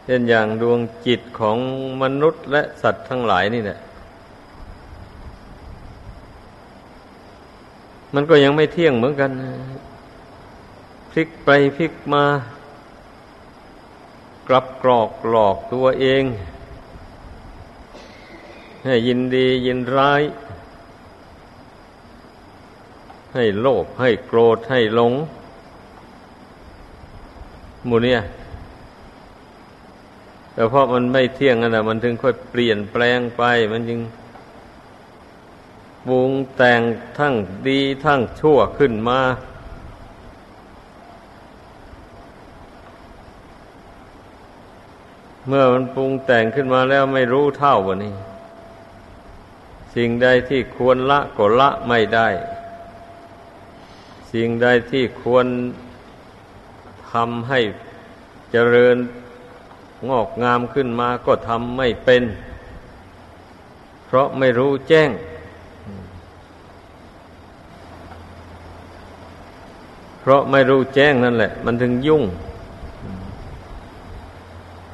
[0.03, 1.57] เช่นอย่างดวงจิตของ
[2.01, 3.79] มนุษย์และสัตว์ทั้งหลายนี่แหละ
[8.13, 9.31] มันก็ยังไม่เที่ยงเหมือนกัน
[11.09, 12.25] พลิกไปพลิกมา
[14.47, 16.23] กลับกรอกหลอกตัวเอง
[18.85, 20.21] ให้ยินดียินร้าย
[23.33, 25.13] ให้โลภให้โกรธให้หลง
[27.87, 28.21] มูเนี่ย
[30.53, 34.01] แต่เพราะมันไม่เที่ยงนั่นแหะมันถึงค่อยเปลี่ยนแปลงไป มันจึง
[36.05, 36.81] ปรุงแต่ง
[37.17, 37.33] ทั้ง
[37.67, 39.19] ดีทั้งชั่วขึ้นมา
[45.47, 48.15] เมื่อมันปรุงแต่งขึ้นมาแล้วไม่รู้เท่าวันนี้
[49.95, 52.27] สิ่งใดที่ควรละก็ละไม่ได้
[54.31, 55.47] สิ่งใดที่ควร
[57.11, 57.59] ทำให้
[58.51, 58.97] เจริญ
[60.09, 62.23] งอกงามขึ้นมาก็ทำไม่เป็น
[64.05, 65.09] เพราะไม่รู้แจ้ง
[70.19, 72.23] เพราะไม่รู้แจ้งนั่นแหละ มันถึงยุ่ง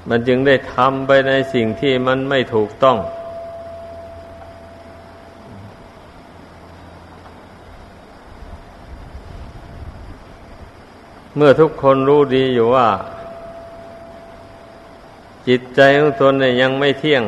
[0.10, 2.98] มันจึงได้ทำไปในสิ่งที่มันไม่ถูกต้อง
[11.36, 12.88] เมื่อทุกคนรู้ดีอยู่ว่า
[15.48, 17.24] จิตใจของตนเนี่ยยังไม่เที่ยง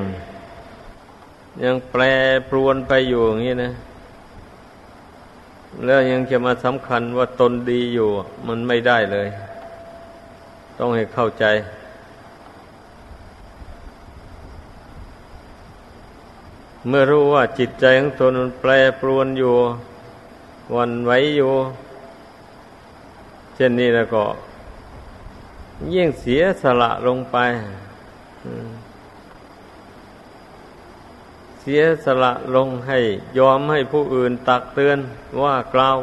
[1.64, 2.02] ยังแปร
[2.50, 3.72] ปรวนไปอยู่อย่างนี้นะ
[5.86, 8.10] แล้วยังจะมาสำคัญว่าตนดีอยู่
[8.48, 9.28] มันไม่ได้เลย
[10.78, 11.46] ต้องให้เข้าใจ
[16.88, 19.56] เมื่อรู้ว่าจิตใจของตนมันแปรปรวนอยู่
[20.76, 21.54] วันไหวอยู่
[23.56, 24.24] เช่นนี้แล้วก็
[25.94, 27.38] ยิ่งเสียสละลงไป
[31.62, 33.00] เสียสละลงให้
[33.40, 35.00] ยอมให้ผู้อื่นตักเตือน
[35.42, 35.98] ว่ากล่าว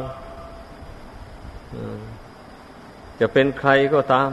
[3.19, 4.31] จะเป็นใครก็ตาม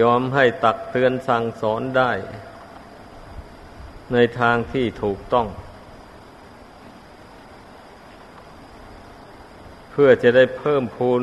[0.00, 2.10] ยอมให้ตักเตือนสั่งสอนได้
[4.12, 5.46] ในทางที่ถูกต้อง
[10.02, 11.22] พื่อจะได้เพิ่มพูน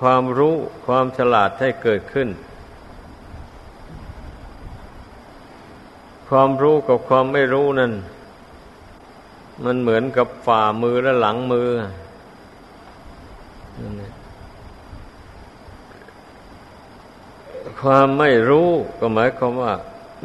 [0.00, 0.54] ความรู้
[0.86, 2.28] ความฉลาดให้เกิดขึ้น
[6.28, 7.92] ความรู้กับความไม่รู้นั่น
[9.64, 11.68] มันเหมือนกับฝ่ามือและหลังมือ
[17.80, 19.74] ความไม่รู้ก็หมายความว่า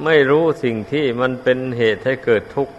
[0.06, 2.76] ไม่รู้สิ่งที่มันเป็นเหตุให้เกิดทุกข์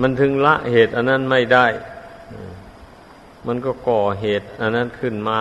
[0.00, 1.66] มันถึงละเหตุอันนั้นไม่ได้
[3.46, 5.40] มันก็ก่อเหตุอันนั้นขึ้นมา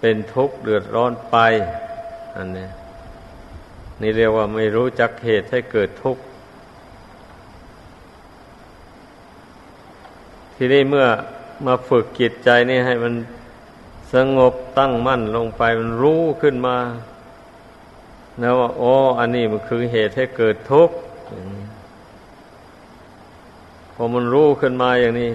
[0.00, 1.36] เป็นทุกข์เดือดร้อนไป
[2.36, 2.68] อันนี้
[4.00, 6.22] นี่เรียกว่าไม่รู้จักเหตุให้เกิดทุกข์
[10.56, 11.06] ทีนี้เมื่อ
[11.66, 13.14] มาฝึกจิตใจนี่ให้มัน
[14.14, 16.76] สงบตั้งมั่นลงไปมันรู้ขึ้นมา
[18.42, 20.96] นะว่าโอ้อันนี้มันคือเหตุให้เกิดทุกข์
[23.94, 25.30] พอมันรู้ขึ้นมาอย่างนี้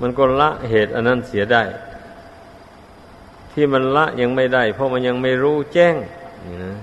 [0.00, 1.62] มันก็ละเหตุอันนั้นเสียได้
[3.52, 5.94] ที่มันละยังไม่ได้ เพราะมันยังไม่รู้แจ้ง
[6.46, 6.74] นี่นะ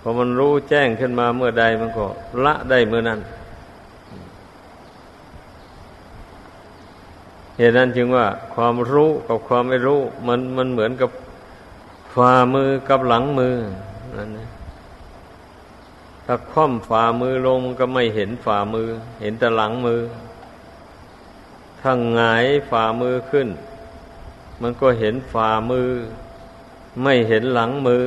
[0.00, 2.04] พอมันรู้แจ้งขึ้นมาเมื่อใดมันก็
[2.44, 3.20] ละได้เมื่อนั้น
[7.56, 11.10] เหตุนั้นจึงว่าความรู้กับความไม่รู้ มันมันเหมือนกับ
[12.14, 13.56] ฝ่ามือกับหลังมือ
[14.16, 14.48] นั่นนะ
[16.24, 18.88] ถ้าคว่ำฝ่ามือลงมันก็ไม่เห็นฝ่ามือ
[19.20, 20.00] เห็นแต่หลังมือ
[21.80, 23.48] ถ้าหงายฝ่ามือขึ้น
[24.62, 25.88] มันก็เห็นฝ่ามือ
[27.02, 28.06] ไม่เห็นหลังมือ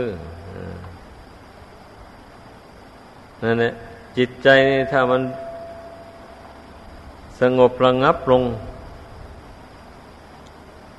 [3.43, 3.73] นั่นแหละ
[4.17, 5.21] จิตใจนี่ถ้ามัน
[7.39, 8.43] สงบระงับลง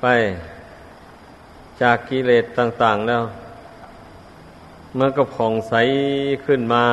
[0.01, 0.05] ไป
[1.81, 3.21] จากกิเลสต่าง ๆ แล้ว
[4.97, 5.73] มันก็ผ่องใส
[6.45, 6.85] ขึ้นมา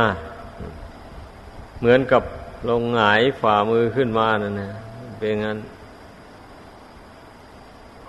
[1.78, 2.22] เหมือนกับ
[2.68, 4.72] ลงหงายฝ่ามือขึ้นมานั่นนะ
[5.18, 5.58] เป็นงั้น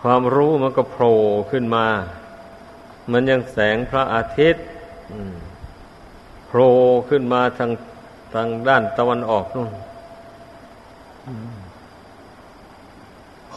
[0.01, 1.17] ความรู้มันก็โผล่
[1.51, 1.85] ขึ้นมา
[3.11, 4.63] มันยังแสงพระอาทิตย์
[6.47, 6.73] โผล่
[7.09, 7.71] ขึ้นมาทาง
[8.33, 9.69] ทางด้านตะวันออกนู่น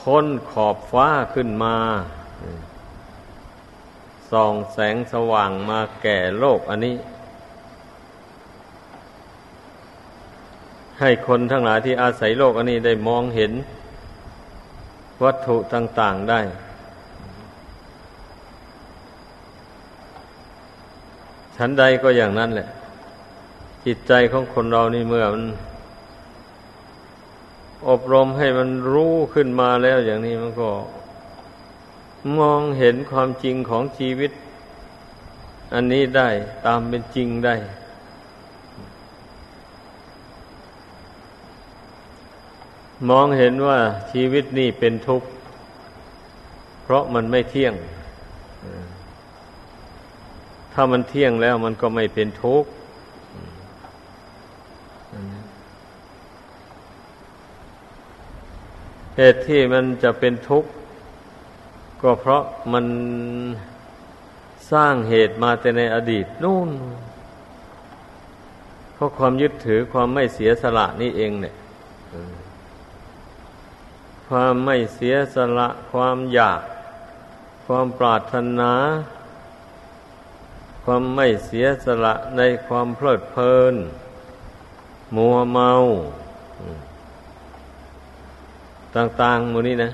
[0.00, 1.76] ค้นขอบฟ้าขึ้นมา
[4.32, 6.96] ส่องแสงสว่างมาแก่โลกอันนี้
[11.00, 13.52] ให้คนทั้งหลายที่อาศัยโลกอันนี้ได้มองเห็น
[15.22, 16.40] วัตถุต่าง ๆได้
[21.56, 22.68] ชั้นใดก็อย่างนั้นแหละ
[23.86, 25.44] จิตใจของคนเรานี่เมื่อมัน
[27.88, 30.68] อบรมให้มันรู้ขึ้นมาแล้วอย่างนี้มันก็
[32.38, 34.32] มองเห็นความจริงของชีวิต
[35.72, 36.28] อันนี้ได้
[36.66, 37.56] ตามเป็นจริงได้
[43.08, 43.78] มองเห็นว่า
[44.12, 45.28] ชีวิตนี่เป็นทุกข์
[46.82, 47.74] เพราะมันไม่เที่ยง
[50.72, 52.70] ถ้ามันเที่ยงแล้วมันก็ไม่เป็นทุกข์
[59.16, 60.70] เหตุที่มันจะเป็นทุกข์
[62.00, 62.42] ก็เพราะ
[62.72, 62.86] มัน
[64.72, 66.70] สร้างเหตุมาแต่ในอดีตนู่น
[68.94, 71.54] เพราะความยึดถือความไม่เสียสละนี่เองเนี่ย
[74.28, 76.62] ความไม่เสียสละความอยาก
[77.66, 78.72] ความปรารถนา
[80.84, 83.74] ความไม่เสียสละในความเพลิดเพลิน
[85.16, 85.70] มัวเมา
[88.96, 89.90] ต่างๆมูนี้นะ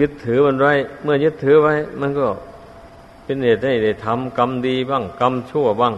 [0.00, 0.72] ยึดถือมันไว้
[1.02, 2.26] เมื่อยึดถือไว้ มันก็
[3.24, 5.94] เป็นเหตุให้ได้ทำกรรมดีบ้างกรรมชั่วบ้าง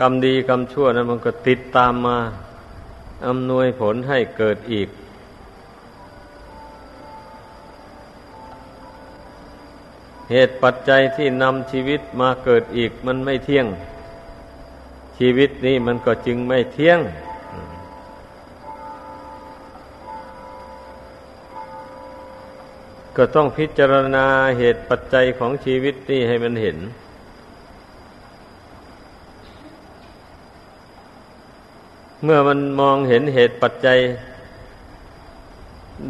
[0.00, 2.18] กรรมดีกรรมชั่วนั้นมันก็ติดตามมา
[3.26, 4.88] อำนวยผลให้เกิดอีก
[10.30, 13.66] เหตุปัจจัยที่นำชีวิตมาเกิดอีกมันไม่เที่ยง
[15.18, 16.98] ชีวิตนี้มันก็จึงไม่เที่ยง
[23.16, 24.26] ก็ต้องพิจารณา
[24.58, 26.78] เหตุปัจจัยของชีวิตนี้ให้มันเห็น
[32.24, 33.98] เมื่อมันมองเห็นเหตุปัจจัย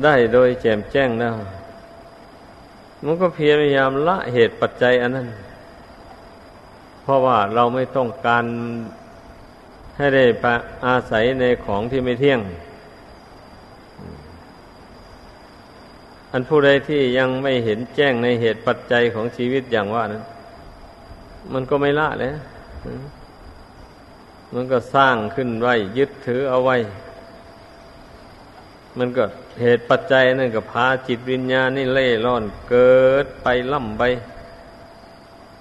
[0.05, 1.35] ได้โดยแจ่มแจ้งแล้ว
[3.05, 5.29] มันก็เพียรพยายามละเหตุปัจจัยอันนั้น
[7.03, 8.45] เพราะว่าเราไม่ต้องการ
[9.97, 10.25] ให้ได้
[10.87, 12.41] อาศัยในของที่ไม่เที่ยง
[16.33, 20.25] อันผู้ใดที่ยังไม่เห็นแจ้งในเหตุปัจจัยของชีวิตอย่างว่านั้น
[21.53, 22.33] มันก็ไม่ละเลย
[24.55, 26.77] มันก็สร้างขึ้นไว้ ยึดถือเอาไว้
[28.99, 29.25] มันก็
[29.61, 34.03] เหตุปัจจัยนั่นก็พาจิตวิญญาณนี่เล่ร่อนเกิดไปล่ำไป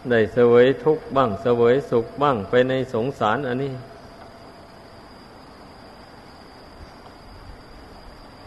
[0.09, 3.73] ได้เสวยทุกข์บ้าง เสวยสุขบ้างไปในสงสารอันนี้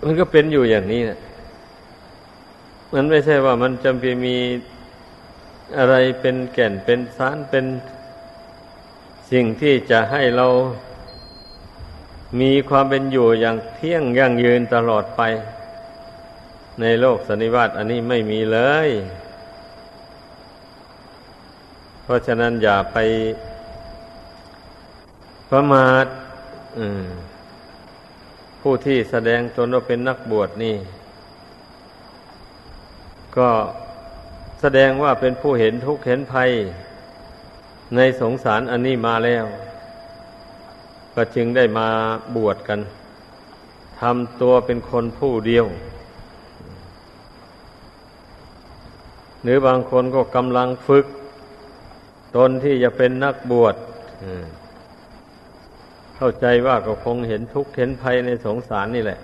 [0.03, 1.19] มันก็เป็นอยู่อย่างนี้นะ
[2.97, 4.37] มันไม่ใช่ว่ามันจำเป็นมี
[5.79, 7.65] อะไรเป็นแก่นเป็นสารเป็น
[9.31, 10.47] สิ่งที่จะให้เรา
[12.41, 15.23] มีความเป็นอยู่อย่างเที่ยงยั่งยืนตลอดไป
[16.81, 18.89] ในโลกสันนิวาตอันนี้ไม่มีเลย
[22.03, 22.99] เพราะฉะนั้นอย่าไป
[25.51, 26.07] ประมาท
[28.61, 30.77] ผู้ที่แสดงตนว่าเป็นนักบวชนี่
[33.39, 33.51] ก็
[34.61, 36.51] แสดงว่าเป็นผู้เห็นทุกข์เห็นภัย
[37.97, 39.45] ในสงสารอันนี้มาแล้ว
[41.15, 41.89] ก็จึงได้มา
[42.37, 42.81] บวชกัน
[44.01, 45.67] ทำตัวเป็นคนผู้เดียว
[49.43, 51.07] หรือบางคนก็กำลังฝึก
[52.37, 53.75] ตนที่จะเป็นนักบวช
[56.17, 59.21] เข้าใจว่าก็คงเห็นทุกข์เห็นภัยในสงสารนี่แหละ